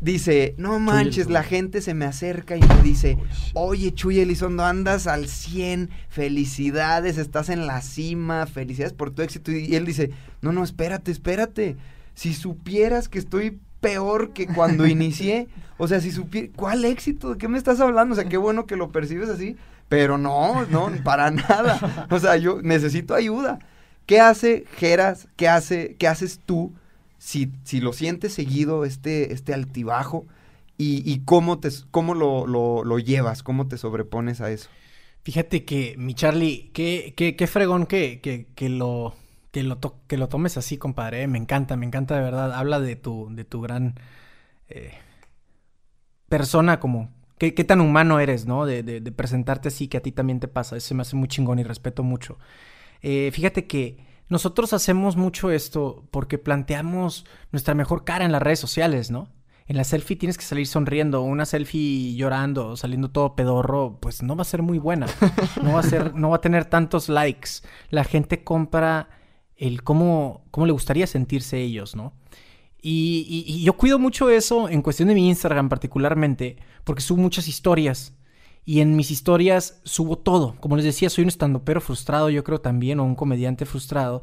[0.00, 3.18] Dice, no manches, la gente se me acerca y me dice,
[3.52, 9.52] oye Chuy Elizondo, andas al 100, felicidades, estás en la cima, felicidades por tu éxito.
[9.52, 11.76] Y él dice, no, no, espérate, espérate.
[12.14, 17.34] Si supieras que estoy peor que cuando inicié, o sea, si supieras, ¿cuál éxito?
[17.34, 18.14] ¿De qué me estás hablando?
[18.14, 19.56] O sea, qué bueno que lo percibes así,
[19.90, 22.06] pero no, no, para nada.
[22.10, 23.58] O sea, yo necesito ayuda.
[24.06, 25.28] ¿Qué hace Geras?
[25.36, 26.74] ¿Qué, hace, qué haces tú
[27.18, 30.26] si, si lo sientes seguido, este, este altibajo?
[30.78, 34.68] Y, cómo, te, cómo lo, lo, lo llevas, cómo te sobrepones a eso.
[35.22, 39.14] Fíjate que, mi Charlie, qué, qué, qué fregón que, que, que lo,
[39.52, 41.22] que, lo to- que lo tomes así, compadre.
[41.22, 41.26] eh.
[41.28, 42.52] Me encanta, me encanta de verdad.
[42.52, 43.94] Habla de tu, de tu gran
[44.68, 44.92] eh,
[46.28, 47.10] persona como...
[47.38, 48.64] Qué, qué tan humano eres, ¿no?
[48.64, 50.76] De, de- de presentarte así, que a ti también te pasa.
[50.76, 52.38] Eso me hace muy chingón y respeto mucho.
[53.02, 58.58] Eh, fíjate que nosotros hacemos mucho esto porque planteamos nuestra mejor cara en las redes
[58.58, 59.28] sociales, ¿no?
[59.68, 64.36] En la selfie tienes que salir sonriendo, una selfie llorando, saliendo todo pedorro, pues no
[64.36, 65.06] va a ser muy buena.
[65.62, 67.50] No va a ser, no va a tener tantos likes.
[67.90, 69.08] La gente compra
[69.56, 72.12] el cómo, cómo le gustaría sentirse ellos, ¿no?
[72.80, 77.20] Y, y- y yo cuido mucho eso en cuestión de mi Instagram particularmente, porque subo
[77.22, 78.15] muchas historias.
[78.68, 80.56] Y en mis historias subo todo.
[80.58, 84.22] Como les decía, soy un estandopero frustrado, yo creo también, o un comediante frustrado.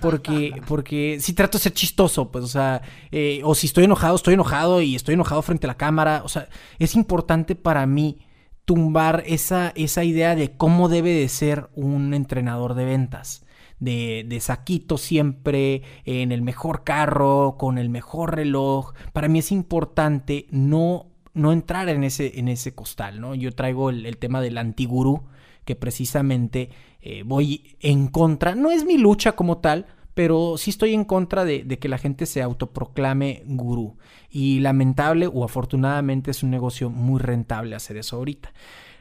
[0.00, 2.80] Porque, porque si trato de ser chistoso, pues, o sea,
[3.10, 6.22] eh, o si estoy enojado, estoy enojado y estoy enojado frente a la cámara.
[6.24, 8.20] O sea, es importante para mí
[8.64, 13.44] tumbar esa, esa idea de cómo debe de ser un entrenador de ventas.
[13.80, 18.92] De, de saquito siempre, en el mejor carro, con el mejor reloj.
[19.12, 23.34] Para mí es importante no, no entrar en ese, en ese costal, ¿no?
[23.34, 25.22] Yo traigo el, tema del antigurú,
[25.64, 26.70] que precisamente
[27.00, 28.54] eh, voy en contra.
[28.54, 31.98] No es mi lucha como tal, pero sí estoy en contra de, de que la
[31.98, 33.96] gente se autoproclame gurú.
[34.30, 38.52] Y lamentable o afortunadamente es un negocio muy rentable hacer eso ahorita.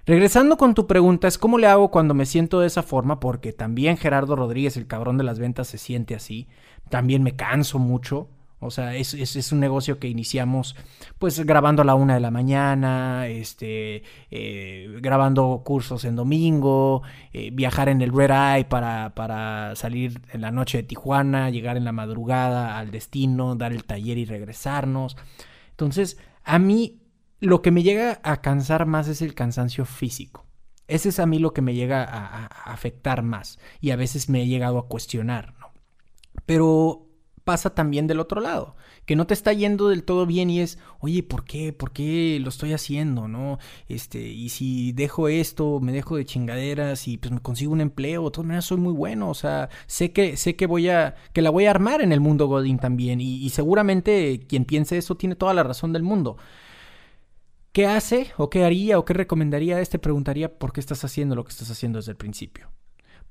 [0.05, 3.53] Regresando con tu pregunta, es cómo le hago cuando me siento de esa forma, porque
[3.53, 6.47] también Gerardo Rodríguez, el cabrón de las ventas, se siente así.
[6.89, 8.27] También me canso mucho.
[8.63, 10.75] O sea, es, es, un negocio que iniciamos
[11.17, 17.01] pues grabando a la una de la mañana, este, eh, grabando cursos en domingo,
[17.33, 21.75] eh, viajar en el Red Eye para, para salir en la noche de Tijuana, llegar
[21.75, 25.17] en la madrugada al destino, dar el taller y regresarnos.
[25.71, 27.01] Entonces, a mí
[27.39, 30.45] lo que me llega a cansar más es el cansancio físico.
[30.87, 33.95] Ese es a mí lo que me llega a, a- a afectar más y a
[33.95, 35.71] veces me he llegado a cuestionar, ¿no?
[36.45, 37.07] Pero
[37.51, 40.79] pasa también del otro lado, que no te está yendo del todo bien y es,
[41.01, 41.73] oye, ¿por qué?
[41.73, 43.27] ¿Por qué lo estoy haciendo?
[43.27, 43.59] ¿No?
[43.89, 48.23] Este, y si dejo esto, me dejo de chingaderas y pues me consigo un empleo,
[48.23, 51.41] de todas maneras soy muy bueno, o sea, sé que, sé que voy a, que
[51.41, 55.15] la voy a armar en el mundo Godín también y, y seguramente quien piense eso
[55.15, 56.37] tiene toda la razón del mundo.
[57.73, 59.81] ¿Qué hace o qué haría o qué recomendaría?
[59.81, 62.71] Este preguntaría por qué estás haciendo lo que estás haciendo desde el principio.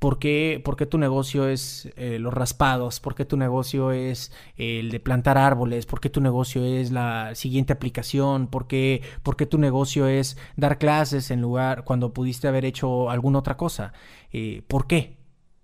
[0.01, 3.01] ¿Por qué, por qué tu negocio es eh, los raspados?
[3.01, 5.87] ¿Por qué tu negocio es el de plantar árboles?
[5.87, 8.49] ¿Por qué tu negocio es la siguiente aplicación?
[8.49, 13.11] ¿Por qué, por qué tu negocio es dar clases en lugar cuando pudiste haber hecho
[13.11, 13.93] alguna otra cosa?
[14.33, 15.19] Eh, ¿Por qué?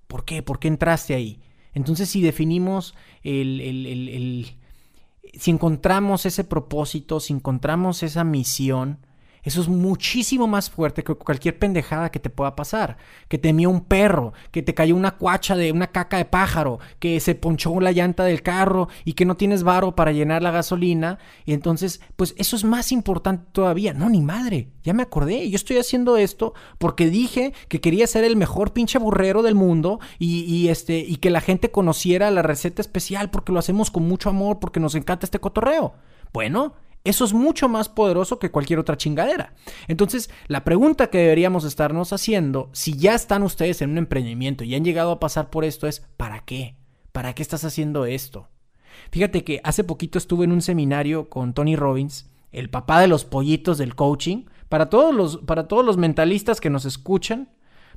[0.07, 0.43] ¿Por qué?
[0.43, 1.41] ¿Por qué entraste ahí?
[1.75, 4.57] Entonces, si definimos el, el- el- el-
[5.35, 9.06] si encontramos ese propósito, si encontramos esa misión,
[9.47, 12.97] eso es muchísimo más fuerte que cualquier pendejada que te pueda pasar.
[13.29, 16.81] Que te mió un perro, que te cayó una cuacha de una caca de pájaro,
[16.99, 20.51] que se ponchó la llanta del carro y que no tienes varo para llenar la
[20.51, 21.21] gasolina.
[21.45, 23.95] Y entonces, pues eso es más importante todavía.
[23.95, 25.49] No, ni madre, ya me acordé.
[25.49, 30.01] Yo estoy haciendo esto porque dije que quería ser el mejor pinche burrero del mundo
[30.19, 34.09] y, y, este, y que la gente conociera la receta especial porque lo hacemos con
[34.09, 35.95] mucho amor, porque nos encanta este cotorreo.
[36.33, 36.75] Bueno,
[37.07, 39.55] eso es mucho más poderoso que cualquier otra chingadera.
[39.89, 44.75] Entonces, la pregunta que deberíamos estarnos haciendo, si ya están ustedes en un emprendimiento y
[44.75, 46.77] han llegado a pasar por esto, es ¿para qué?
[47.13, 48.49] ¿Para qué estás haciendo esto?
[49.11, 53.25] Fíjate que hace poquito estuve en un seminario con Tony Robbins, el papá de los
[53.25, 57.51] pollitos del coaching, para todos los, para todos los mentalistas que nos escuchan.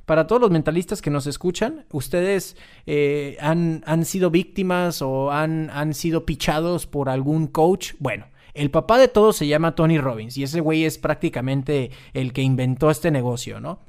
[0.06, 2.56] Para todos los mentalistas que nos escuchan, ustedes
[2.86, 7.92] eh, han, han sido víctimas o han, han sido pichados por algún coach.
[7.98, 12.32] Bueno, el papá de todos se llama Tony Robbins y ese güey es prácticamente el
[12.32, 13.80] que inventó este negocio, ¿no?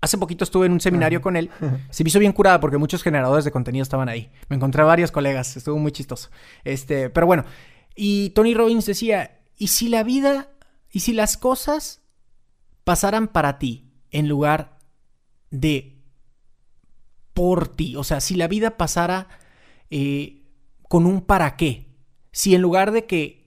[0.00, 1.48] Hace poquito estuve en un seminario con él.
[1.90, 4.30] Se me hizo bien curada porque muchos generadores de contenido estaban ahí.
[4.48, 6.28] Me encontré a varios colegas, estuvo muy chistoso.
[6.64, 7.44] Este, pero bueno,
[7.94, 10.48] y Tony Robbins decía, ¿y si la vida,
[10.90, 12.02] y si las cosas
[12.82, 14.78] pasaran para ti en lugar
[15.50, 16.02] de
[17.32, 17.94] por ti?
[17.94, 19.28] O sea, si la vida pasara
[19.90, 20.42] eh,
[20.88, 21.86] con un para qué.
[22.32, 23.41] Si en lugar de que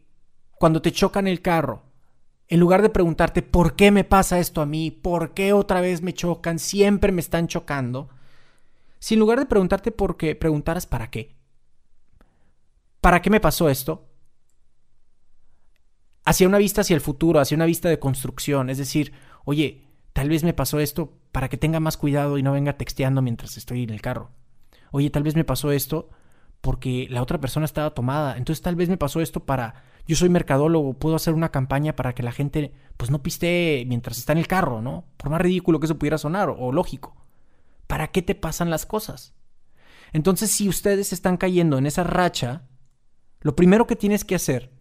[0.57, 1.83] cuando te chocan el carro,
[2.47, 6.01] en lugar de preguntarte por qué me pasa esto a mí, por qué otra vez
[6.01, 8.09] me chocan, siempre me están chocando,
[8.99, 11.35] si en lugar de preguntarte por qué, preguntaras para qué.
[13.01, 14.07] ¿Para qué me pasó esto?
[16.23, 19.83] Hacia una vista hacia el futuro, hacia una vista de construcción, es decir, oye,
[20.13, 23.57] tal vez me pasó esto para que tenga más cuidado y no venga texteando mientras
[23.57, 24.31] estoy en el carro.
[24.91, 26.09] Oye, tal vez me pasó esto
[26.65, 28.37] porque la otra persona estaba tomada.
[28.37, 29.83] Entonces tal vez me pasó esto para...
[30.07, 34.17] Yo soy mercadólogo, puedo hacer una campaña para que la gente pues no piste mientras
[34.17, 35.05] está en el carro, ¿no?
[35.15, 37.15] Por más ridículo que eso pudiera sonar o, o lógico.
[37.85, 39.35] ¿Para qué te pasan las cosas?
[40.11, 42.63] Entonces si ustedes están cayendo en esa racha,
[43.41, 44.71] lo primero que tienes que hacer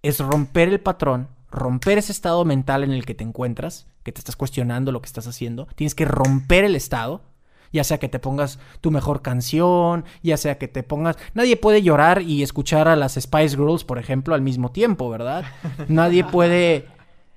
[0.00, 4.20] es romper el patrón, romper ese estado mental en el que te encuentras, que te
[4.20, 5.66] estás cuestionando lo que estás haciendo.
[5.74, 7.24] Tienes que romper el estado
[7.72, 11.16] ya sea que te pongas tu mejor canción, ya sea que te pongas...
[11.34, 15.44] Nadie puede llorar y escuchar a las Spice Girls, por ejemplo, al mismo tiempo, ¿verdad?
[15.88, 16.86] Nadie puede...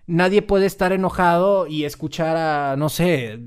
[0.07, 3.39] Nadie puede estar enojado y escuchar a, no sé,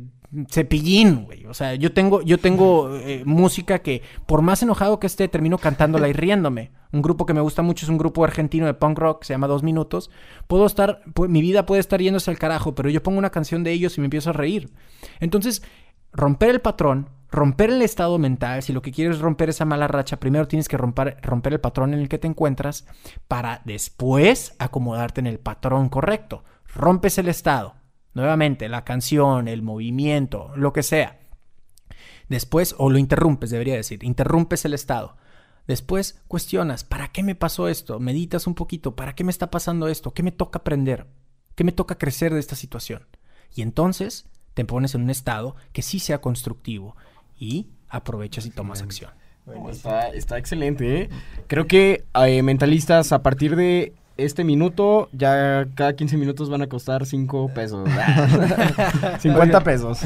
[0.50, 1.46] Cepillín, güey.
[1.46, 5.58] O sea, yo tengo, yo tengo eh, música que, por más enojado que esté, termino
[5.58, 6.72] cantándola y riéndome.
[6.92, 9.46] Un grupo que me gusta mucho es un grupo argentino de punk rock, se llama
[9.46, 10.10] Dos Minutos.
[10.46, 13.72] Puedo estar, mi vida puede estar yéndose al carajo, pero yo pongo una canción de
[13.72, 14.70] ellos y me empiezo a reír.
[15.20, 15.62] Entonces,
[16.14, 19.88] romper el patrón, romper el estado mental, si lo que quieres es romper esa mala
[19.88, 22.86] racha, primero tienes que romper, romper el patrón en el que te encuentras
[23.28, 26.44] para después acomodarte en el patrón correcto.
[26.72, 27.74] Rompes el estado,
[28.14, 31.20] nuevamente, la canción, el movimiento, lo que sea.
[32.28, 35.16] Después, o lo interrumpes, debería decir, interrumpes el estado.
[35.66, 37.98] Después cuestionas, ¿para qué me pasó esto?
[37.98, 40.12] Meditas un poquito, ¿para qué me está pasando esto?
[40.12, 41.06] ¿Qué me toca aprender?
[41.54, 43.06] ¿Qué me toca crecer de esta situación?
[43.54, 46.96] Y entonces te pones en un estado que sí sea constructivo
[47.38, 49.10] y aprovechas y tomas acción.
[49.70, 51.02] está, está, excelente.
[51.02, 51.08] ¿eh?
[51.46, 56.68] Creo que eh, mentalistas a partir de este minuto, ya cada 15 minutos van a
[56.68, 57.88] costar 5 pesos.
[59.18, 60.00] 50 pesos.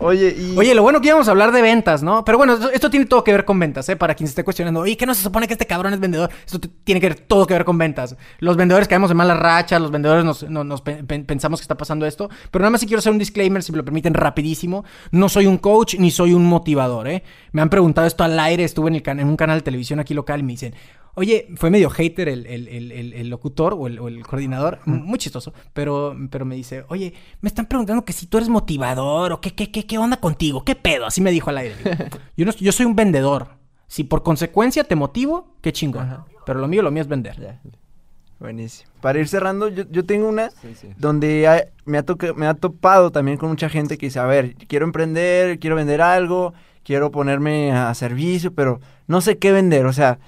[0.00, 0.58] oye, y...
[0.58, 2.24] Oye, lo bueno que íbamos a hablar de ventas, ¿no?
[2.24, 3.96] Pero bueno, esto, tiene todo que ver con ventas, ¿eh?
[3.96, 6.30] Para quien se esté cuestionando, oye, ¿qué no se supone que este cabrón es vendedor?
[6.44, 8.16] Esto tiene que ver todo que ver con ventas.
[8.40, 12.28] Los vendedores caemos en mala racha, los vendedores nos, pensamos que está pasando esto.
[12.50, 14.84] Pero nada más si quiero hacer un disclaimer, si me lo permiten, rapidísimo.
[15.12, 17.22] No soy un coach ni soy un motivador, ¿eh?
[17.52, 20.12] Me han preguntado esto al aire, estuve en, el en un canal de televisión aquí
[20.12, 20.74] local y me dicen,
[21.16, 26.84] Oye, fue medio hater el, locutor o el, coordinador, muy chistoso, pero, pero me dice,
[26.88, 30.16] oye, me están preguntando que si tú eres motivador o qué, qué, qué, qué onda
[30.16, 31.76] contigo, qué pedo, así me dijo al aire.
[32.36, 33.48] Yo, no, yo soy un vendedor.
[33.86, 36.24] Si por consecuencia te motivo, qué chingón.
[36.44, 37.60] Pero lo mío, lo mío es vender.
[38.40, 38.90] Buenísimo.
[39.00, 40.50] Para ir cerrando, yo, tengo una
[40.98, 41.48] donde
[41.84, 42.04] me, ha
[42.34, 46.02] me ha topado también con mucha gente que dice, a ver, quiero emprender, quiero vender
[46.02, 49.86] algo, quiero ponerme a servicio, pero no sé qué vender.
[49.86, 50.18] O sea,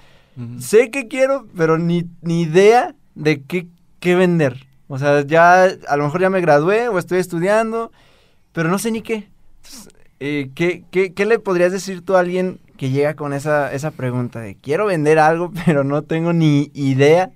[0.59, 3.69] Sé que quiero, pero ni, ni idea de qué,
[4.01, 4.67] qué vender.
[4.89, 7.91] O sea, ya a lo mejor ya me gradué o estoy estudiando,
[8.53, 9.29] pero no sé ni qué.
[10.21, 13.91] Eh, ¿qué, qué, qué, le podrías decir tú a alguien que llega con esa, esa
[13.91, 17.31] pregunta de quiero vender algo, pero no tengo ni idea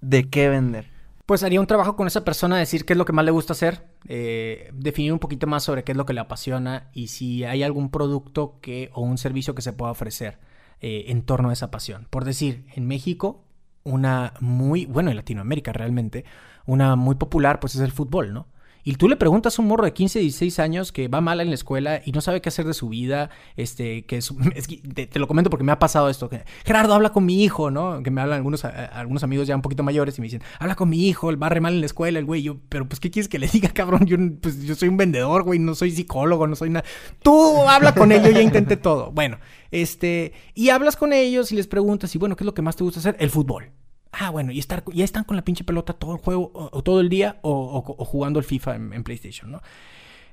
[0.00, 0.86] de qué vender?
[1.26, 3.52] Pues haría un trabajo con esa persona, decir qué es lo que más le gusta
[3.52, 7.42] hacer, eh, definir un poquito más sobre qué es lo que le apasiona y si
[7.44, 10.38] hay algún producto que o un servicio que se pueda ofrecer.
[10.82, 12.06] Eh, en torno a esa pasión.
[12.10, 13.46] Por decir, en México,
[13.82, 16.26] una muy, bueno, en Latinoamérica realmente,
[16.66, 18.46] una muy popular pues es el fútbol, ¿no?
[18.86, 21.48] Y tú le preguntas a un morro de 15, 16 años que va mal en
[21.48, 24.32] la escuela y no sabe qué hacer de su vida, este, que, es,
[24.94, 26.30] te, lo comento porque me ha pasado esto,
[26.64, 28.00] Gerardo habla con mi hijo, ¿no?
[28.04, 30.88] Que me hablan algunos, algunos amigos ya un poquito mayores y me dicen, habla con
[30.88, 33.10] mi hijo, él va re mal en la escuela, el güey, yo, pero pues, ¿qué
[33.10, 34.06] quieres que le diga, cabrón?
[34.06, 36.86] Yo, pues, yo soy un vendedor, güey, no soy psicólogo, no soy nada.
[37.22, 39.10] Tú habla con él, yo ya intenté todo.
[39.10, 39.38] Bueno,
[39.70, 42.76] este, y hablas con ellos y les preguntas, y bueno, ¿qué es lo que más
[42.76, 43.16] te gusta hacer?
[43.18, 43.72] El fútbol.
[44.12, 47.00] Ah, bueno, y estar, ya están con la pinche pelota todo el juego, o, todo
[47.00, 49.60] el día, o, jugando el FIFA en, PlayStation, ¿no?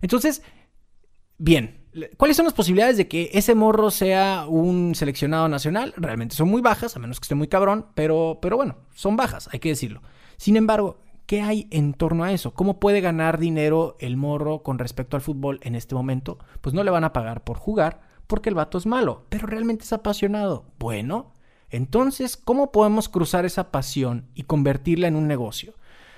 [0.01, 0.41] Entonces,
[1.37, 1.85] bien,
[2.17, 5.93] ¿cuáles son las posibilidades de que ese morro sea un seleccionado nacional?
[5.97, 9.49] Realmente son muy bajas, a menos que esté muy cabrón, pero, pero bueno, son bajas,
[9.51, 10.01] hay que decirlo.
[10.37, 12.53] Sin embargo, ¿qué hay en torno a eso?
[12.53, 16.39] ¿Cómo puede ganar dinero el morro con respecto al fútbol en este momento?
[16.61, 19.83] Pues no le van a pagar por jugar, porque el vato es malo, pero realmente
[19.83, 20.65] es apasionado.
[20.79, 21.33] Bueno,
[21.69, 25.73] entonces, ¿cómo podemos cruzar esa pasión y convertirla en un negocio?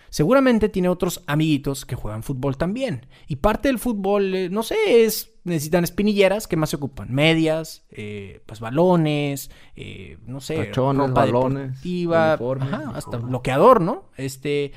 [0.10, 3.06] Seguramente tiene otros amiguitos que juegan fútbol también.
[3.28, 7.14] Y parte del fútbol, eh, no sé, es necesitan espinilleras, ¿qué más se ocupan?
[7.14, 12.34] Medias, eh, pues balones, eh, no sé, ropa balones, deportiva,
[12.96, 14.10] hasta bloqueador, ¿no?
[14.18, 14.72] Este,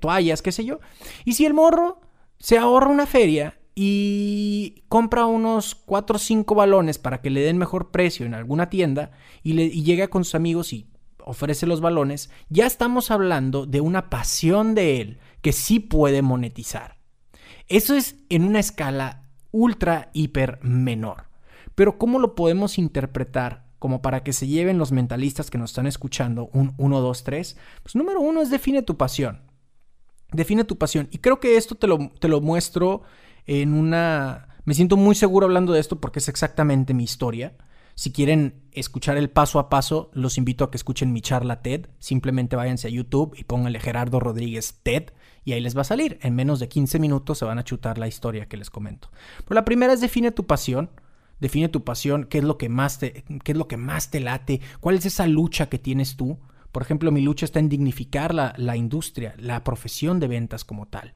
[0.00, 0.78] toallas, qué sé yo.
[1.24, 2.00] Y si el morro
[2.38, 7.58] se ahorra una feria y compra unos 4 o 5 balones para que le den
[7.58, 9.10] mejor precio en alguna tienda
[9.42, 10.88] y, le, llega con sus amigos y
[11.24, 16.98] ofrece los balones, ya estamos hablando de una pasión de él que sí puede monetizar.
[17.66, 21.28] Eso es en una escala ultra, hiper menor.
[21.74, 25.86] Pero ¿cómo lo podemos interpretar como para que se lleven los mentalistas que nos están
[25.86, 27.56] escuchando un 1, 2, 3?
[27.82, 29.42] Pues número uno es define tu pasión.
[30.30, 31.08] Define tu pasión.
[31.10, 33.02] Y creo que esto te lo, te lo muestro
[33.46, 34.48] en una...
[34.64, 37.54] Me siento muy seguro hablando de esto porque es exactamente mi historia.
[37.94, 41.86] Si quieren escuchar el paso a paso, los invito a que escuchen mi charla TED.
[41.98, 45.10] Simplemente váyanse a YouTube y pónganle Gerardo Rodríguez TED
[45.44, 46.18] y ahí les va a salir.
[46.22, 49.10] En menos de 15 minutos se van a chutar la historia que les comento.
[49.44, 50.90] Pero la primera es define tu pasión.
[51.40, 54.20] Define tu pasión, qué es lo que más te, qué es lo que más te
[54.20, 56.38] late, cuál es esa lucha que tienes tú.
[56.72, 60.86] Por ejemplo, mi lucha está en dignificar la, la industria, la profesión de ventas como
[60.86, 61.14] tal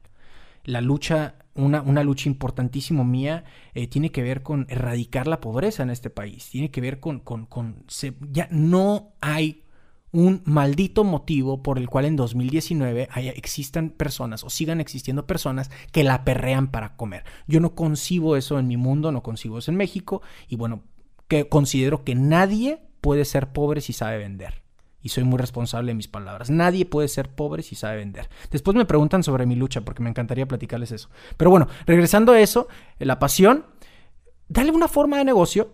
[0.63, 3.43] la lucha, una, una lucha importantísima mía,
[3.73, 6.49] eh, tiene que ver con erradicar la pobreza en este país.
[6.49, 7.85] Tiene que ver con, con, con
[8.31, 9.63] ya no hay
[10.11, 15.69] un maldito motivo por el cual en 2019 haya, existan personas o sigan existiendo personas
[15.91, 17.23] que la perrean para comer.
[17.47, 20.81] Yo no concibo eso en mi mundo, no concibo eso en México y bueno,
[21.27, 24.68] que considero que nadie puede ser pobre si sabe vender
[25.01, 26.49] y soy muy responsable de mis palabras.
[26.49, 28.29] Nadie puede ser pobre si sabe vender.
[28.51, 31.09] Después me preguntan sobre mi lucha porque me encantaría platicarles eso.
[31.37, 32.67] Pero bueno, regresando a eso,
[32.99, 33.65] la pasión,
[34.47, 35.73] dale una forma de negocio.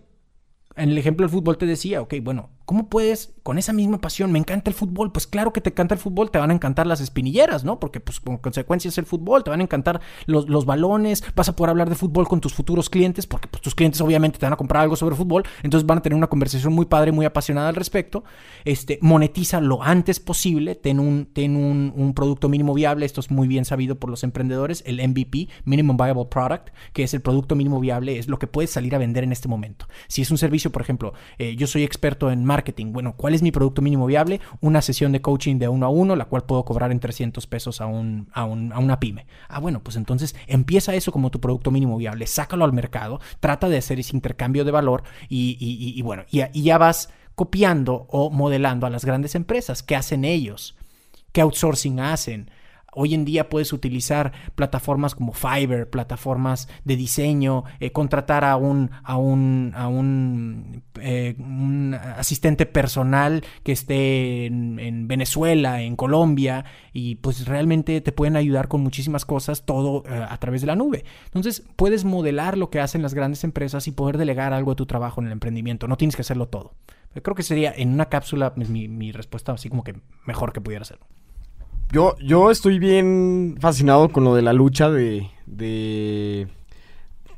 [0.76, 4.32] En el ejemplo del fútbol te decía, ok, bueno, ¿Cómo puedes, con esa misma pasión,
[4.32, 5.12] me encanta el fútbol?
[5.12, 7.78] Pues claro que te encanta el fútbol, te van a encantar las espinilleras, ¿no?
[7.78, 11.48] Porque pues con consecuencia es el fútbol, te van a encantar los, los, balones, vas
[11.48, 14.46] a poder hablar de fútbol con tus futuros clientes, porque pues tus clientes obviamente te
[14.46, 17.24] van a comprar algo sobre fútbol, entonces van a tener una conversación muy padre, muy
[17.24, 18.24] apasionada al respecto.
[18.64, 23.46] Este, monetiza lo antes posible, ten un, ten un, producto mínimo viable, esto es muy
[23.46, 27.78] bien sabido por los emprendedores, el MVP, Minimum Viable Product, que es el producto mínimo
[27.78, 29.86] viable, es lo que puedes salir a vender en este momento.
[30.08, 32.55] Si es un servicio, por ejemplo, eh, yo soy experto en marketing.
[32.86, 34.40] Bueno, ¿cuál es mi producto mínimo viable?
[34.60, 37.80] Una sesión de coaching de uno a uno, la cual puedo cobrar en 300 pesos
[37.80, 39.26] a, un, a, una pyme.
[39.48, 43.68] Ah, bueno, pues entonces empieza eso como tu producto mínimo viable, sácalo al mercado, trata
[43.68, 48.86] de hacer ese intercambio de valor y, bueno, y, y ya vas copiando o modelando
[48.86, 49.82] a las grandes empresas.
[49.82, 50.76] ¿Qué hacen ellos?
[51.32, 52.50] ¿Qué outsourcing hacen?
[52.98, 58.90] Hoy en día puedes utilizar plataformas como Fiverr, plataformas de diseño, eh, contratar a un,
[59.02, 61.36] a un, a un, eh,
[62.16, 68.80] asistente personal que esté en, Venezuela, en Colombia, y pues realmente te pueden ayudar con
[68.80, 71.04] muchísimas cosas, todo eh, a través de la nube.
[71.26, 74.86] Entonces puedes modelar lo que hacen las grandes empresas y poder delegar algo de tu
[74.86, 75.86] trabajo en el emprendimiento.
[75.86, 76.72] No tienes que hacerlo todo.
[77.22, 80.62] Creo que sería en una cápsula pues, mi, mi respuesta así como que mejor que
[80.62, 80.98] pudiera ser.
[81.92, 85.30] Yo, yo estoy bien fascinado con lo de la lucha de...
[85.46, 86.48] de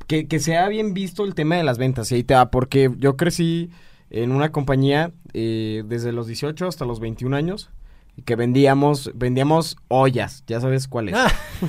[0.07, 2.91] que, que sea bien visto el tema de las ventas, y ahí te da, porque
[2.97, 3.69] yo crecí
[4.09, 7.69] en una compañía eh, desde los 18 hasta los 21 años
[8.25, 11.15] que vendíamos vendíamos ollas, ya sabes cuáles.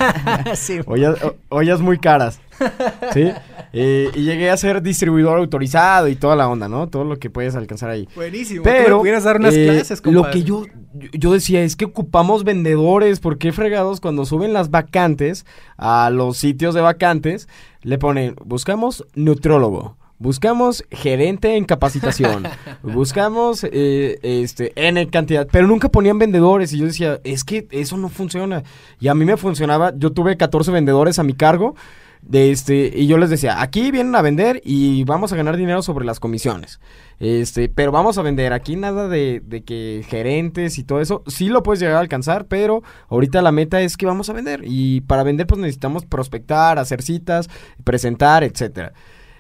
[0.54, 0.80] sí.
[0.86, 1.16] ollas,
[1.48, 2.40] ollas muy caras.
[3.12, 3.30] ¿Sí?
[3.72, 6.88] Eh, y llegué a ser distribuidor autorizado y toda la onda, ¿no?
[6.88, 8.08] Todo lo que puedes alcanzar ahí.
[8.14, 8.62] Buenísimo.
[8.62, 10.64] Pero pudieras dar unas eh, clases, Lo que yo,
[11.12, 15.46] yo decía es que ocupamos vendedores, ¿por qué fregados cuando suben las vacantes
[15.76, 17.48] a los sitios de vacantes
[17.82, 19.96] le ponen buscamos neutrólogo?
[20.20, 22.42] Buscamos gerente en capacitación.
[22.82, 25.48] buscamos eh, este, N cantidad.
[25.50, 26.74] Pero nunca ponían vendedores.
[26.74, 28.62] Y yo decía, es que eso no funciona.
[29.00, 29.94] Y a mí me funcionaba.
[29.96, 31.74] Yo tuve 14 vendedores a mi cargo.
[32.22, 35.82] De este, y yo les decía, aquí vienen a vender y vamos a ganar dinero
[35.82, 36.80] sobre las comisiones.
[37.18, 38.52] Este, pero vamos a vender.
[38.52, 41.22] Aquí nada de, de que gerentes y todo eso.
[41.26, 44.62] Sí lo puedes llegar a alcanzar, pero ahorita la meta es que vamos a vender.
[44.64, 47.48] Y para vender, pues necesitamos prospectar, hacer citas,
[47.84, 48.92] presentar, etcétera.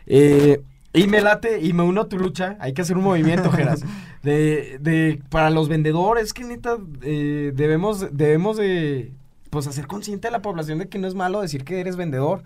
[0.06, 0.62] Eh,
[0.92, 2.56] y me late y me uno a tu lucha.
[2.60, 3.84] Hay que hacer un movimiento, Geras.
[4.22, 9.12] De, de, para los vendedores, que neta, eh, debemos, debemos de,
[9.50, 12.42] pues, hacer consciente a la población de que no es malo decir que eres vendedor.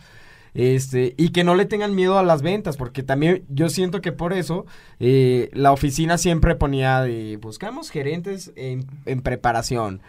[0.55, 4.13] Este, y que no le tengan miedo a las ventas, porque también yo siento que
[4.13, 4.67] por eso
[5.01, 10.01] eh, la oficina siempre ponía de, buscamos gerentes en, en preparación,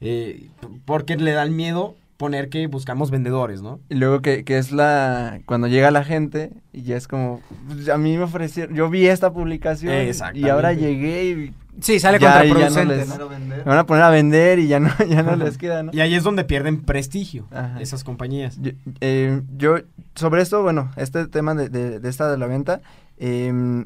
[0.00, 0.48] eh,
[0.84, 3.80] porque le dan miedo poner que buscamos vendedores, ¿no?
[3.88, 7.88] Y luego que, que, es la, cuando llega la gente y ya es como, pues,
[7.88, 9.94] a mí me ofrecieron, yo vi esta publicación
[10.34, 11.54] y ahora llegué y...
[11.80, 13.30] Sí, sale contraproducente, ¿no?
[13.30, 15.90] Me van a poner a vender y ya no, ya no les queda, ¿no?
[15.92, 17.46] Y ahí es donde pierden prestigio
[17.80, 18.58] esas compañías.
[18.60, 19.78] Yo, eh, yo,
[20.14, 22.82] sobre esto, bueno, este tema de, de, esta de la venta,
[23.16, 23.84] eh,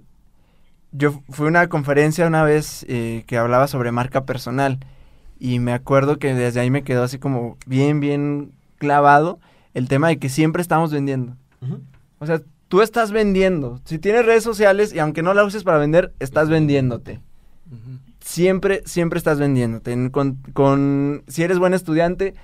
[0.93, 4.79] yo fui a una conferencia una vez eh, que hablaba sobre marca personal
[5.39, 9.39] y me acuerdo que desde ahí me quedó así como bien, bien clavado
[9.75, 11.37] el tema de que siempre estamos vendiendo.
[12.19, 13.81] O sea, tú estás vendiendo.
[13.85, 17.21] Si tienes redes sociales y aunque no la uses para vender, estás vendiéndote.
[18.21, 19.93] Siempre, siempre estás vendiéndote.
[19.93, 22.35] En- Con, con- si eres buen estudiante,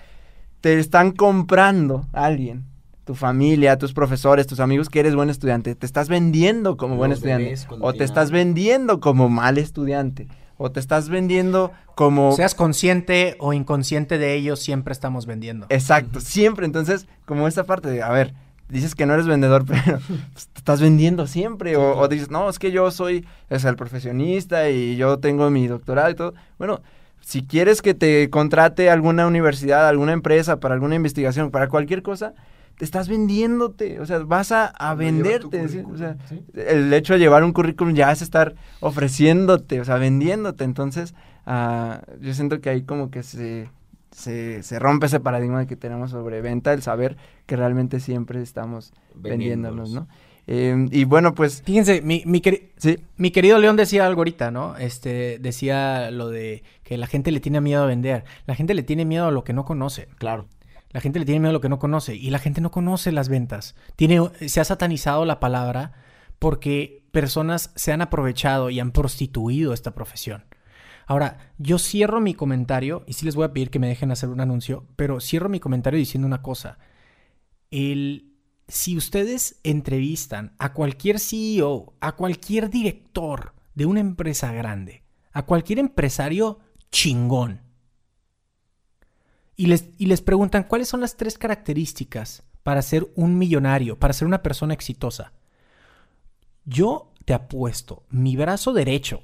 [0.61, 2.64] te están comprando a alguien.
[3.05, 5.74] Tu familia, tus profesores, tus amigos, que eres buen estudiante.
[5.74, 7.45] Te estás vendiendo como buen estudiante.
[7.84, 10.28] O te estás vendiendo como mal estudiante.
[10.62, 12.32] O te estás vendiendo como...
[12.32, 15.66] Seas consciente o inconsciente de ello, siempre estamos vendiendo.
[15.70, 16.66] Exacto, siempre.
[16.66, 18.32] Entonces, como esta parte de, a ver,
[18.68, 19.98] dices que no eres vendedor, pero
[20.32, 21.76] pues, te estás vendiendo siempre.
[21.76, 25.50] O, o dices, no, es que yo soy o sea, el profesionista y yo tengo
[25.50, 26.34] mi doctorado y todo.
[26.58, 26.80] Bueno,
[27.20, 32.34] si quieres que te contrate alguna universidad, alguna empresa para alguna investigación, para cualquier cosa,
[32.79, 34.01] te estás vendiéndote.
[34.01, 35.68] O sea, vas a, a venderte.
[35.68, 35.81] ¿sí?
[35.81, 36.16] O sea,
[36.55, 40.64] el hecho de llevar un currículum ya es estar ofreciéndote, o sea, vendiéndote.
[40.64, 41.14] Entonces,
[41.47, 43.68] ah, yo siento que ahí como que se,
[44.11, 47.16] se, se rompe ese paradigma que tenemos sobre venta, el saber
[47.47, 50.09] que realmente siempre estamos vendiéndonos, ¿no?
[50.49, 54.51] Eh, y bueno, pues, Fíjense, mi, mi, queri- sí, mi querido León decía algo ahorita,
[54.51, 54.77] ¿no?
[54.77, 58.25] Este, decía lo de que la gente le tiene miedo a vender.
[58.47, 60.09] La gente le tiene miedo a lo que no conoce.
[60.18, 60.47] Claro.
[60.93, 62.14] La gente le tiene miedo a lo que no conoce.
[62.14, 63.74] Y la gente no conoce las ventas.
[63.97, 65.93] Tiene, se ha satanizado la palabra
[66.38, 70.45] porque personas se han aprovechado y han prostituido esta profesión.
[71.07, 74.28] Ahora, yo cierro mi comentario, y sí les voy a pedir que me dejen hacer
[74.28, 76.78] un anuncio, pero cierro mi comentario diciendo una cosa.
[77.70, 78.34] El,
[78.68, 85.78] si ustedes entrevistan a cualquier CEO, a cualquier director de una empresa grande, a cualquier
[85.78, 87.61] empresario chingón,
[89.57, 94.12] y les, y les preguntan cuáles son las tres características para ser un millonario, para
[94.14, 95.32] ser una persona exitosa,
[96.64, 99.22] yo te apuesto mi brazo derecho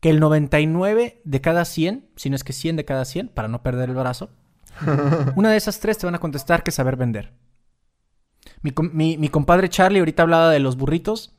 [0.00, 3.48] que el 99 de cada 100, si no es que 100 de cada 100, para
[3.48, 4.30] no perder el brazo,
[5.36, 7.32] una de esas tres te van a contestar que saber vender.
[8.62, 11.34] Mi, com- mi- mi compadre Charlie ahorita hablaba de los burritos.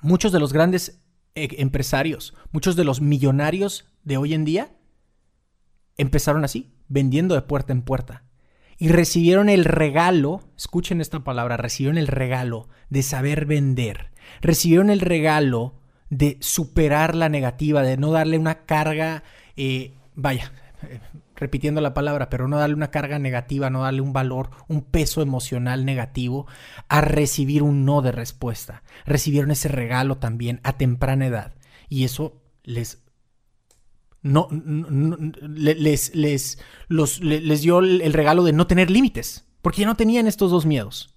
[0.00, 1.00] Muchos de los grandes
[1.34, 4.72] eh, empresarios, muchos de los millonarios de hoy en día,
[5.98, 8.22] empezaron así, vendiendo de puerta en puerta.
[8.78, 14.10] Y recibieron el regalo, escuchen esta palabra, recibieron el regalo de saber vender.
[14.40, 15.74] Recibieron el regalo
[16.10, 19.22] de superar la negativa, de no darle una carga,
[19.56, 21.00] eh, vaya, eh,
[21.36, 25.22] repitiendo la palabra, pero no darle una carga negativa, no darle un valor, un peso
[25.22, 26.46] emocional negativo
[26.88, 28.82] a recibir un no de respuesta.
[29.06, 31.54] Recibieron ese regalo también a temprana edad.
[31.88, 33.01] Y eso les
[34.22, 35.16] no, no- no-
[35.48, 36.58] le- les, les,
[36.88, 40.50] los- le- les dio el, regalo de no tener límites, porque ya no tenían estos
[40.50, 41.08] dos miedos.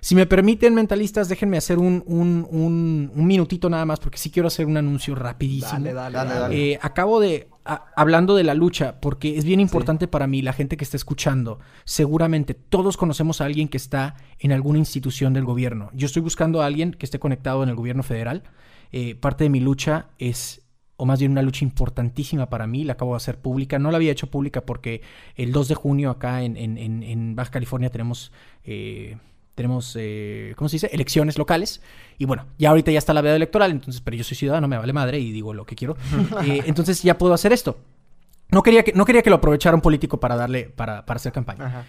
[0.00, 4.30] Si me permiten, mentalistas, déjenme hacer un, un, un- un minutito nada más, porque sí
[4.32, 5.70] quiero hacer un anuncio rapidísimo.
[5.84, 6.72] Dale, dale.
[6.72, 10.52] Eh, acabo de, a- hablando de la lucha, porque es bien importante para mí, la
[10.54, 15.44] gente que está escuchando, seguramente todos conocemos a alguien que está en alguna institución del
[15.44, 15.90] gobierno.
[15.94, 18.42] Yo estoy buscando a alguien que esté conectado en el gobierno federal.
[18.90, 20.61] Eh, parte de mi lucha es,
[21.02, 23.78] o más bien una lucha importantísima para mí, la acabo de hacer pública.
[23.80, 25.02] No la había hecho pública porque
[25.34, 28.30] el 2 de junio acá en, en- en- en Baja California tenemos...
[28.64, 29.16] eh,
[29.54, 30.88] tenemos, eh, ¿cómo se dice?
[30.92, 31.82] Elecciones locales.
[32.18, 34.78] Y bueno, ya ahorita ya está la veda electoral, entonces, pero yo soy ciudadano, me
[34.78, 35.96] vale madre y digo lo que quiero.
[36.46, 37.78] Eh, entonces ya puedo hacer esto.
[38.50, 41.32] No quería que, no quería que lo aprovechara un político para darle, para, para hacer
[41.32, 41.84] campaña.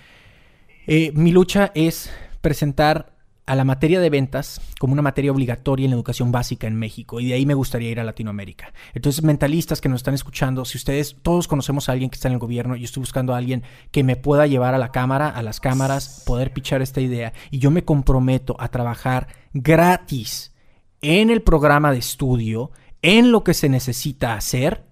[0.88, 2.10] Eh, mi lucha es
[2.42, 3.13] presentar
[3.46, 7.20] a la materia de ventas como una materia obligatoria en la educación básica en México
[7.20, 8.74] y de ahí me gustaría ir a Latinoamérica.
[8.94, 12.36] Entonces, mentalistas que nos están escuchando, si ustedes todos conocemos a alguien que está en
[12.36, 15.44] el gobierno, yo estoy buscando a alguien que me pueda llevar a la cámara, a
[15.44, 20.56] las cámaras, poder pichar esta idea y yo me comprometo a trabajar gratis
[21.02, 22.72] en el programa de estudio,
[23.02, 24.86] en lo que se necesita hacer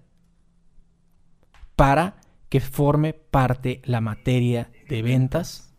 [1.74, 5.71] para que forme parte la materia de ventas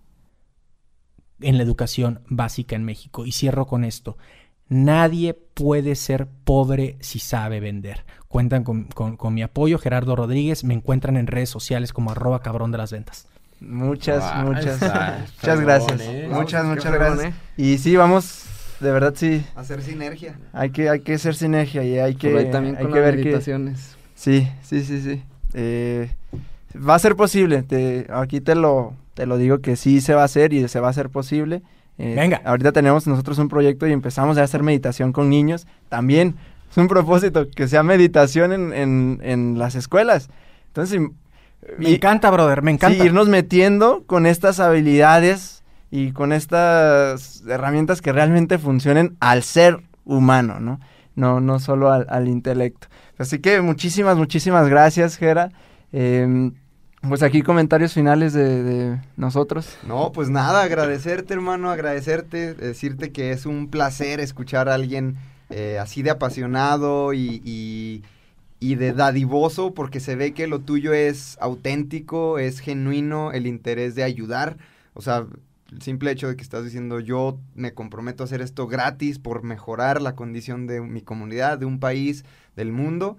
[1.43, 3.25] en la educación básica en México.
[3.25, 4.17] Y cierro con esto.
[4.69, 8.05] Nadie puede ser pobre si sabe vender.
[8.27, 10.63] Cuentan con, con- con mi apoyo, Gerardo Rodríguez.
[10.63, 13.27] Me encuentran en redes sociales como arroba cabrón de las ventas.
[13.59, 16.01] Muchas, Ah, muchas, está muchas fregón, gracias.
[16.01, 16.27] ¿eh?
[16.29, 17.33] Muchas, muchas gracias.
[17.55, 18.43] Y sí, vamos,
[18.79, 20.37] de verdad sí, Hacer sinergia.
[20.51, 22.99] hay que, hay que hacer sinergia y hay que, Por ahí también hay con que
[22.99, 23.41] las ver que...
[24.15, 25.23] Sí, sí, sí, sí.
[25.53, 26.09] Eh,
[26.75, 27.63] va a ser posible.
[27.63, 30.79] Te, aquí te lo, te lo digo que sí se va a hacer y se
[30.79, 31.61] va a hacer posible.
[31.97, 32.41] Eh, Venga.
[32.45, 35.67] Ahorita tenemos nosotros un proyecto y empezamos a hacer meditación con niños.
[35.89, 36.35] También
[36.71, 40.29] es un propósito que sea meditación en, en, en las escuelas.
[40.67, 40.99] Entonces,
[41.77, 42.97] Me y- encanta, brother, me encanta.
[42.97, 49.81] Sí, irnos metiendo con estas habilidades y con estas herramientas que realmente funcionen al ser
[50.05, 50.79] humano, ¿no?
[51.15, 52.87] No, no solo al, al intelecto.
[53.19, 55.51] Así que muchísimas, muchísimas gracias, Gera.
[55.91, 56.49] Eh,
[57.07, 59.77] Pues aquí comentarios finales de, de nosotros.
[59.85, 65.17] No, pues nada, agradecerte hermano, agradecerte, decirte que es un placer escuchar a alguien
[65.49, 68.03] eh, así de apasionado y, y,
[68.59, 73.95] y de dadivoso, porque se ve que lo tuyo es auténtico, es genuino, el interés
[73.95, 74.57] de ayudar.
[74.93, 75.25] O sea,
[75.71, 79.43] el simple hecho de que estás diciendo yo me comprometo a hacer esto gratis por
[79.43, 82.23] mejorar la condición de mi comunidad, de un país,
[82.55, 83.17] del mundo.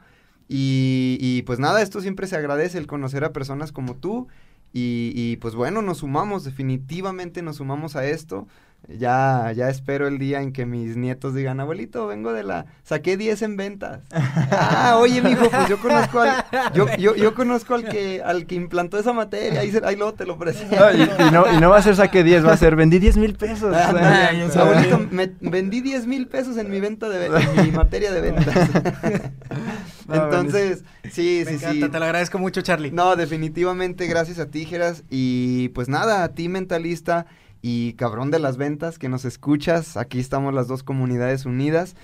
[0.49, 4.29] Y, y pues nada, esto siempre se agradece, el conocer a personas como tú.
[4.73, 8.47] Y, y pues bueno, nos sumamos, definitivamente nos sumamos a esto.
[8.87, 13.17] Ya, ya espero el día en que mis nietos digan, abuelito, vengo de la, saqué
[13.17, 14.01] 10 en ventas.
[14.11, 18.57] ah, oye, mijo, pues yo conozco al, yo, yo, yo conozco al que, al que
[18.57, 20.77] implantó esa materia, ahí, se- ahí luego te lo presento.
[20.77, 22.99] No, y, y no, y no va a ser saque 10, va a ser vendí
[22.99, 23.75] 10 mil pesos.
[23.75, 28.13] Ah, no, abuelito, me vendí 10 mil pesos en mi venta de en mi materia
[28.13, 28.69] de ventas.
[30.13, 31.93] Entonces, sí, Me sí, encanta, sí.
[31.93, 32.91] te lo agradezco mucho, Charlie.
[32.91, 35.05] No, definitivamente gracias a ti, Geras.
[35.11, 37.27] Y pues nada, a ti, mentalista
[37.63, 39.97] y cabrón de las ventas que nos escuchas.
[39.97, 41.97] Aquí estamos las dos comunidades unidas.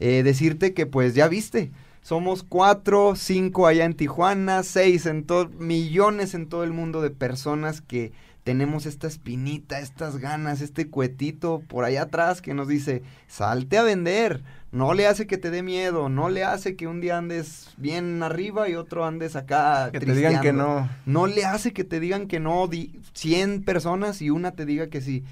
[0.00, 1.72] Eh, decirte que pues ya viste.
[2.02, 7.10] Somos cuatro, cinco allá en Tijuana, seis en todo, millones en todo el mundo de
[7.10, 8.12] personas que
[8.44, 13.82] tenemos esta espinita, estas ganas, este cuetito por allá atrás que nos dice, salte a
[13.82, 17.72] vender, no le hace que te dé miedo, no le hace que un día andes
[17.78, 20.88] bien arriba y otro andes acá Que te digan que no.
[21.06, 24.88] No le hace que te digan que no, di 100 personas y una te diga
[24.88, 25.24] que sí.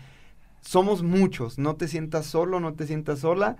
[0.62, 3.56] Somos muchos, no te sientas solo, no te sientas sola,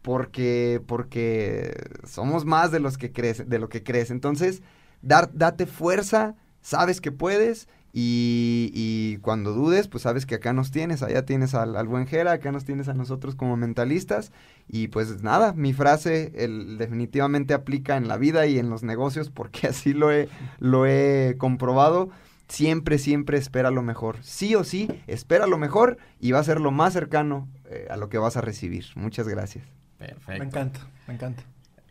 [0.00, 1.74] porque, porque
[2.06, 4.10] somos más de los que crees, de lo que crees.
[4.10, 4.62] Entonces,
[5.02, 7.68] dar, date fuerza, sabes que puedes,
[7.98, 12.06] y, y cuando dudes, pues sabes que acá nos tienes, allá tienes al, al buen
[12.06, 14.32] Jera, acá nos tienes a nosotros como mentalistas,
[14.68, 19.30] y pues nada, mi frase el, definitivamente aplica en la vida y en los negocios,
[19.30, 20.28] porque así lo he,
[20.58, 22.10] lo he comprobado.
[22.48, 24.18] Siempre, siempre espera lo mejor.
[24.20, 27.96] Sí o sí, espera lo mejor y va a ser lo más cercano eh, a
[27.96, 28.84] lo que vas a recibir.
[28.94, 29.64] Muchas gracias.
[29.98, 30.38] Perfecto.
[30.38, 31.42] Me encanta, me encanta.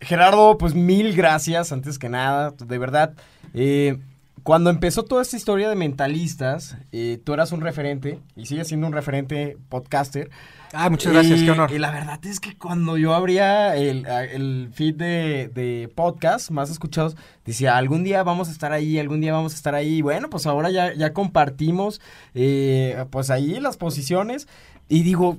[0.01, 3.15] Gerardo, pues mil gracias, antes que nada, de verdad.
[3.55, 3.97] eh,
[4.45, 8.85] cuando empezó toda esta historia de mentalistas, eh, tú eras un referente y sigues siendo
[8.85, 10.29] un referente podcaster.
[10.71, 11.71] Ah, muchas gracias, Y- qué honor.
[11.71, 17.17] Y la verdad es que cuando yo abría el, feed de, de podcast más escuchados,
[17.43, 20.03] decía, algún día vamos a estar ahí, algún día vamos a estar ahí.
[20.03, 21.99] Bueno, pues ahora ya, ya compartimos,
[22.35, 24.47] eh, pues ahí las posiciones.
[24.87, 25.37] Y digo,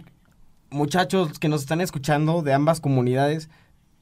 [0.70, 3.50] muchachos que nos están escuchando de ambas comunidades,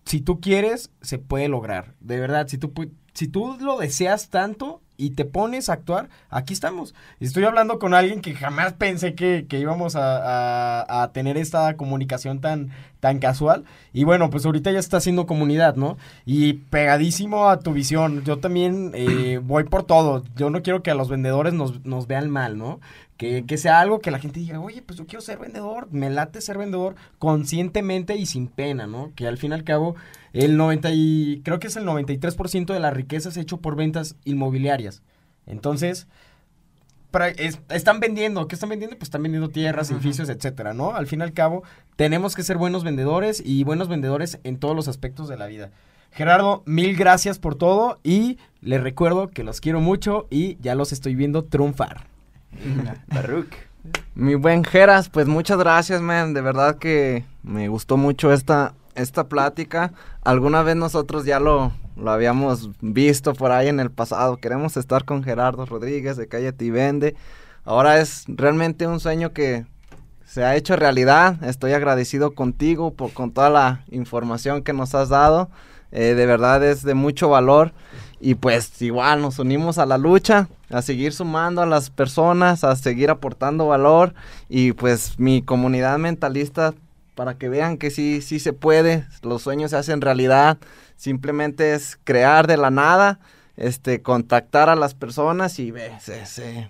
[0.07, 1.95] si tú quieres, se puede lograr.
[2.01, 6.09] De verdad, si tú, pu- si tú lo deseas tanto y te pones a actuar,
[6.31, 6.95] aquí estamos.
[7.19, 11.77] Estoy hablando con alguien que jamás pensé que, que íbamos a, a- a tener esta
[11.77, 13.65] comunicación tan, tan casual.
[13.93, 15.97] Y bueno, pues ahorita ya está haciendo comunidad, ¿no?
[16.27, 18.23] Y pegadísimo a tu visión.
[18.25, 20.23] Yo también eh, voy por todo.
[20.37, 22.79] Yo no quiero que a los vendedores nos, nos vean mal, ¿no?
[23.17, 26.11] Que, que sea algo que la gente diga, oye, pues yo quiero ser vendedor, me
[26.11, 29.13] late ser vendedor conscientemente y sin pena, ¿no?
[29.17, 29.95] Que al fin y al cabo,
[30.35, 34.17] el 90 y, creo que es el 93% de la riqueza es hecho por ventas
[34.25, 35.03] inmobiliarias.
[35.47, 36.07] Entonces,
[37.37, 38.97] es- están vendiendo, ¿qué están vendiendo?
[38.97, 40.95] Pues están vendiendo tierras, edificios, etcétera, ¿no?
[40.95, 41.63] Al fin y al cabo,
[41.97, 45.71] tenemos que ser buenos vendedores y buenos vendedores en todos los aspectos de la vida.
[46.11, 50.93] Gerardo, mil gracias por todo y les recuerdo que los quiero mucho y ya los
[50.93, 52.07] estoy viendo triunfar.
[53.09, 53.53] Baruch.
[54.15, 56.33] Mi buen Geras, pues muchas gracias, man.
[56.35, 59.93] De verdad que me gustó mucho esta, esta plática.
[60.23, 64.37] Alguna vez nosotros ya lo, lo habíamos visto por ahí en el pasado.
[64.37, 67.15] Queremos estar con Gerardo Rodríguez de Cállate y Vende.
[67.65, 69.65] Ahora es realmente un sueño que
[70.27, 71.43] se ha hecho realidad.
[71.45, 75.49] Estoy agradecido contigo por, con toda la información que nos has dado.
[75.93, 77.73] Eh, de verdad es de mucho valor.
[78.21, 82.75] Y pues igual nos unimos a la lucha, a seguir sumando a las personas, a
[82.75, 84.15] seguir aportando valor.
[84.49, 86.75] Y pues mi comunidad mentalista,
[87.15, 90.59] para que vean que sí, sí se puede, los sueños se hacen realidad.
[90.97, 93.19] Simplemente es crear de la nada,
[93.57, 95.93] este, contactar a las personas y ve,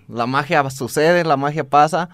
[0.08, 2.10] la magia sucede, la magia pasa.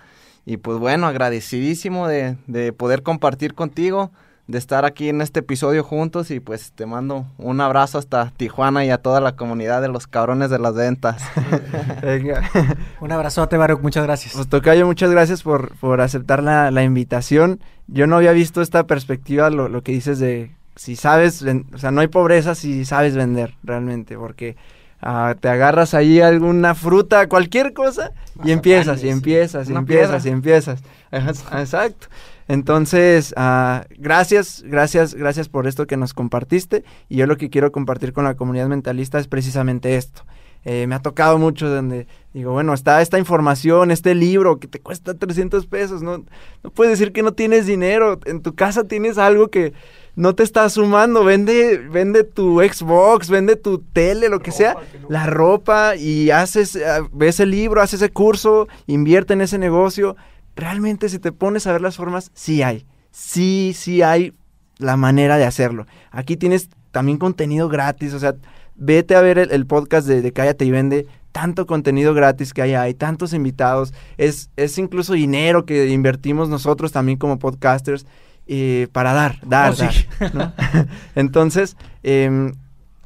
[0.46, 4.10] Y pues bueno, agradecidísimo de, de poder compartir contigo,
[4.50, 8.84] de estar aquí en este episodio juntos y pues te mando un abrazo hasta Tijuana
[8.84, 11.22] y a toda la comunidad de los cabrones de las ventas.
[12.02, 12.42] Venga.
[13.00, 14.34] Un abrazote, Baruch, muchas gracias.
[14.34, 17.60] Pues Tocayo, muchas gracias por, por aceptar la, la invitación.
[17.86, 21.90] Yo no había visto esta perspectiva, lo, lo que dices de si sabes, o sea,
[21.90, 24.56] no hay pobreza si sabes vender realmente, porque
[25.00, 28.12] ah, te agarras ahí alguna fruta, cualquier cosa,
[28.44, 30.82] y empiezas, y empiezas, y empiezas, y empiezas.
[31.10, 31.30] Ajá,
[31.60, 32.08] Exacto.
[32.48, 36.84] Entonces, ah, gracias, gracias, gracias por esto que nos compartiste.
[37.08, 40.22] Y yo lo que quiero compartir con la comunidad mentalista es precisamente esto.
[40.64, 44.80] eh, me ha tocado mucho donde digo, bueno, está esta información, este libro que te
[44.80, 46.24] cuesta 300 pesos, no,
[46.62, 49.72] no puedes decir que no tienes dinero, en tu casa tienes algo que
[50.20, 54.76] no te está sumando, vende, vende tu Xbox, vende tu tele, lo que sea,
[55.08, 60.16] la ropa y haces, ah, ves el libro, haces ese curso, invierte en ese negocio.
[60.56, 64.34] Realmente si te pones a ver las formas, sí hay, sí, sí hay
[64.76, 65.86] la manera de hacerlo.
[66.10, 68.34] Aquí tienes también contenido gratis, o sea,
[68.76, 72.74] vete a ver el, podcast de, de Cállate y Vende, tanto contenido gratis que hay
[72.74, 78.04] ahí, tantos invitados, es, es incluso dinero que invertimos nosotros también como podcasters
[78.52, 80.54] eh, para dar, dar, oh, dar.
[81.14, 82.52] Entonces, em,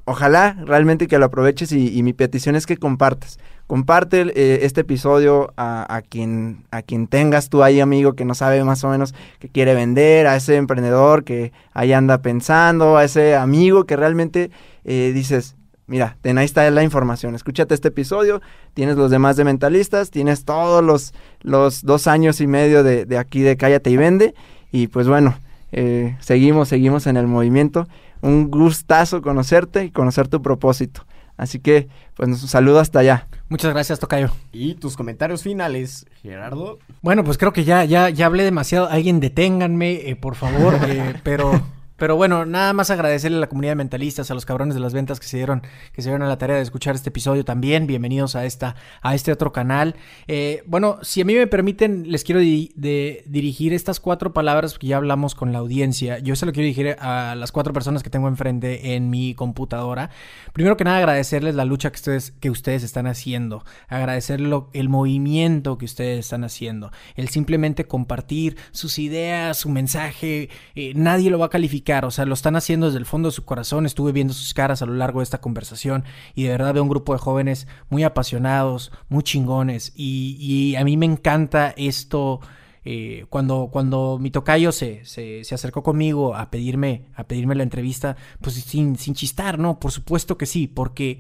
[0.06, 3.38] ojalá realmente que lo aproveches y, mi petición es que compartas.
[3.66, 8.64] Comparte eh, este episodio a, quien, a quien tengas tú ahí, amigo, que no sabe
[8.64, 13.36] más o menos que quiere vender, a ese emprendedor que ahí anda pensando, a ese
[13.36, 14.50] amigo que realmente
[14.84, 18.40] eh, dices, mira, ten, ahí está la información, escúchate este episodio,
[18.72, 23.18] tienes los demás de mentalistas, tienes todos los, los dos años y medio de, de
[23.18, 24.34] aquí de Cállate y Vende
[24.74, 25.36] y pues bueno,
[25.70, 27.86] eh, seguimos, seguimos en el movimiento.
[28.22, 31.06] Un gustazo conocerte y conocer tu propósito.
[31.36, 33.28] Así que, pues un saludo hasta allá.
[33.48, 34.32] Muchas gracias, Tocayo.
[34.52, 36.80] Y tus comentarios finales, Gerardo.
[37.02, 38.88] Bueno, pues creo que ya, ya, ya hablé demasiado.
[38.88, 40.74] Alguien deténganme, eh, por favor.
[40.88, 41.62] Eh, pero
[41.96, 44.92] pero bueno, nada más agradecerle a la comunidad de mentalistas, a los cabrones de las
[44.92, 47.86] ventas que se dieron, que se dieron a la tarea de escuchar este episodio también.
[47.86, 49.94] Bienvenidos a esta, a este otro canal.
[50.26, 54.96] Eh, bueno, si a mí me permiten, les quiero dirigir estas cuatro palabras que ya
[54.96, 56.18] hablamos con la audiencia.
[56.18, 60.10] Yo se lo quiero dirigir a las cuatro personas que tengo enfrente en mi computadora.
[60.52, 65.78] Primero que nada, agradecerles la lucha que ustedes, que ustedes están haciendo, agradecerles el movimiento
[65.78, 70.48] que ustedes están haciendo, el simplemente compartir sus ideas, su mensaje.
[70.74, 73.34] Eh, nadie lo va a calificar o sea, lo están haciendo desde el fondo de
[73.34, 73.86] su corazón.
[73.86, 76.04] Estuve viendo sus caras a lo largo de esta conversación
[76.34, 80.96] y de verdad veo un grupo de jóvenes muy apasionados, muy chingones y, a mí
[80.96, 82.40] me encanta esto.
[82.86, 88.16] Eh, cuando, cuando mi tocayo se, se, acercó conmigo a pedirme, a pedirme la entrevista,
[88.42, 89.80] pues sin, sin chistar, ¿no?
[89.80, 91.18] Por supuesto que sí, porque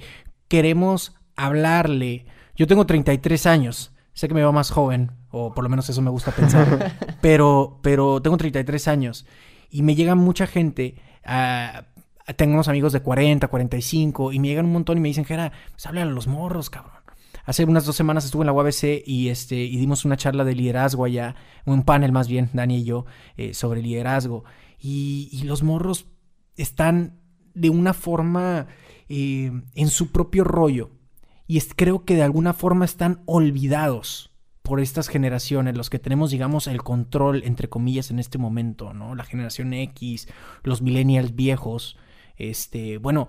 [0.48, 2.26] queremos hablarle.
[2.54, 6.02] Yo tengo 33 años, sé que me veo más joven, o por lo menos eso
[6.02, 9.26] me gusta pensar, pero, pero tengo 33 años
[9.74, 10.94] y me llega mucha gente,
[11.26, 11.82] uh,
[12.34, 15.50] tengo unos amigos de 40, 45, y me llegan un montón y me dicen, Jera,
[15.72, 17.02] pues háblale a los morros, cabrón.
[17.44, 20.54] Hace unas dos semanas estuve en la UABC y, este, y dimos una charla de
[20.54, 23.06] liderazgo allá, un panel más bien, Dani y yo,
[23.36, 24.44] eh, sobre liderazgo.
[24.78, 26.06] Y, los morros
[26.56, 27.18] están
[27.54, 28.68] de una forma
[29.08, 30.92] eh, en su propio rollo.
[31.48, 34.33] Y creo que de alguna forma están olvidados
[34.64, 39.14] por estas generaciones, los que tenemos, digamos, el control, entre comillas, en este momento, ¿no?
[39.14, 40.26] La generación X,
[40.62, 41.98] los millennials viejos,
[42.38, 43.28] este, bueno,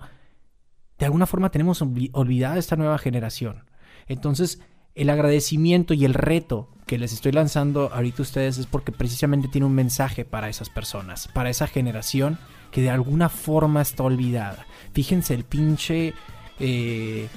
[0.98, 3.68] de alguna forma tenemos olvidada esta nueva generación.
[4.06, 4.62] Entonces,
[4.94, 9.48] el agradecimiento y el reto que les estoy lanzando ahorita a ustedes es porque precisamente
[9.48, 12.38] tiene un mensaje para esas personas, para esa generación
[12.70, 14.66] que de alguna forma está olvidada.
[14.94, 16.14] Fíjense el pinche
[16.60, 17.28] eh,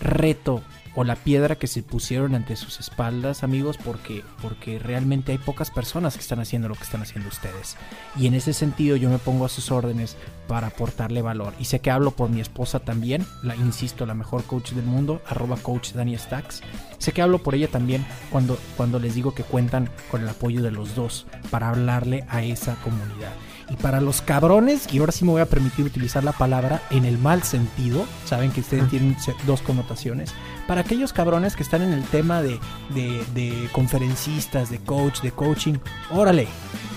[0.00, 0.62] reto
[0.98, 5.70] o la piedra que se pusieron ante sus espaldas, amigos, porque, porque realmente hay pocas
[5.70, 7.76] personas que están haciendo lo que están haciendo ustedes.
[8.16, 10.16] Y en ese sentido yo me pongo a sus órdenes
[10.48, 11.54] para aportarle valor.
[11.60, 15.22] Y sé que hablo por mi esposa también, la insisto, la mejor coach del mundo,
[15.28, 16.62] arroba coach Dani Stacks.
[16.98, 20.64] Sé que hablo por ella también cuando, cuando les digo que cuentan con el apoyo
[20.64, 23.30] de los dos para hablarle a esa comunidad.
[23.70, 27.04] Y para los cabrones, y ahora sí me voy a permitir utilizar la palabra en
[27.04, 29.16] el mal sentido, saben que ustedes tienen
[29.46, 30.32] dos connotaciones,
[30.66, 32.58] para aquellos cabrones que están en el tema de,
[32.94, 35.74] de, conferencistas, de coach, de coaching,
[36.10, 36.48] órale,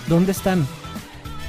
[0.08, 0.66] ¿dónde están?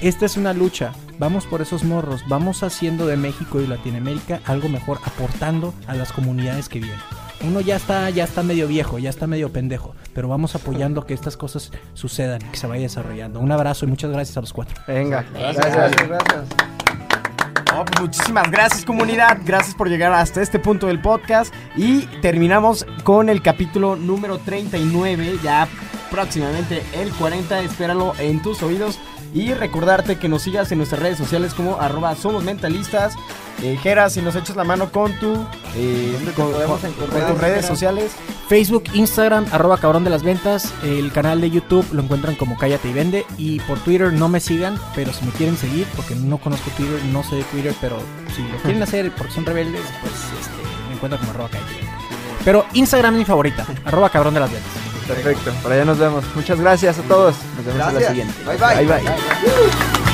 [0.02, 4.68] Esta es una lucha, vamos por esos morros, vamos haciendo de México y Latinoamérica algo
[4.68, 7.00] mejor, aportando a las comunidades que vienen
[7.44, 11.14] uno ya está, ya está medio viejo, ya está medio pendejo, pero vamos apoyando que
[11.14, 13.40] estas cosas sucedan, que se vaya desarrollando.
[13.40, 14.76] Un abrazo y muchas gracias a los cuatro.
[14.88, 16.08] Venga, gracias.
[16.08, 16.46] gracias.
[17.66, 23.30] Pues muchísimas gracias comunidad, gracias por llegar hasta este punto del podcast y terminamos con
[23.30, 25.68] el capítulo número 39, ya
[26.12, 29.00] próximamente el 40, espéralo en tus oídos
[29.34, 33.16] y recordarte que nos sigas en nuestras redes sociales como arroba somos mentalistas.
[33.62, 35.34] Eh, Jera, si nos echas la mano con tu
[35.76, 38.12] eh, con, tus redes sociales.
[38.48, 40.74] Facebook, Instagram, arroba cabrón de las ventas.
[40.84, 43.26] El canal de YouTube lo encuentran como Cállate y Vende.
[43.38, 47.00] Y por Twitter no me sigan, pero si me quieren seguir, porque no conozco Twitter,
[47.06, 47.98] no sé de Twitter, pero
[48.36, 51.78] si lo quieren hacer porque son rebeldes, pues este, me encuentran como arroba Cállate y
[51.78, 51.94] Vende.
[52.46, 54.93] Pero Instagram es mi favorita, arroba cabrón de las ventas.
[55.08, 56.24] Perfecto, por allá nos vemos.
[56.36, 57.36] Muchas gracias a todos.
[57.56, 58.34] Nos vemos en la siguiente.
[58.46, 58.58] bye.
[58.58, 59.04] bye, bye.
[59.04, 60.14] bye.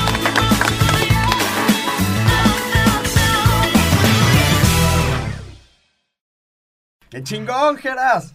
[7.10, 8.34] ¡Qué chingón, Geras!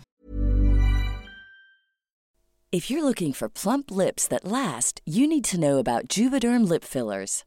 [2.74, 6.84] If you're looking for plump lips that last, you need to know about Juvederm lip
[6.84, 7.46] fillers.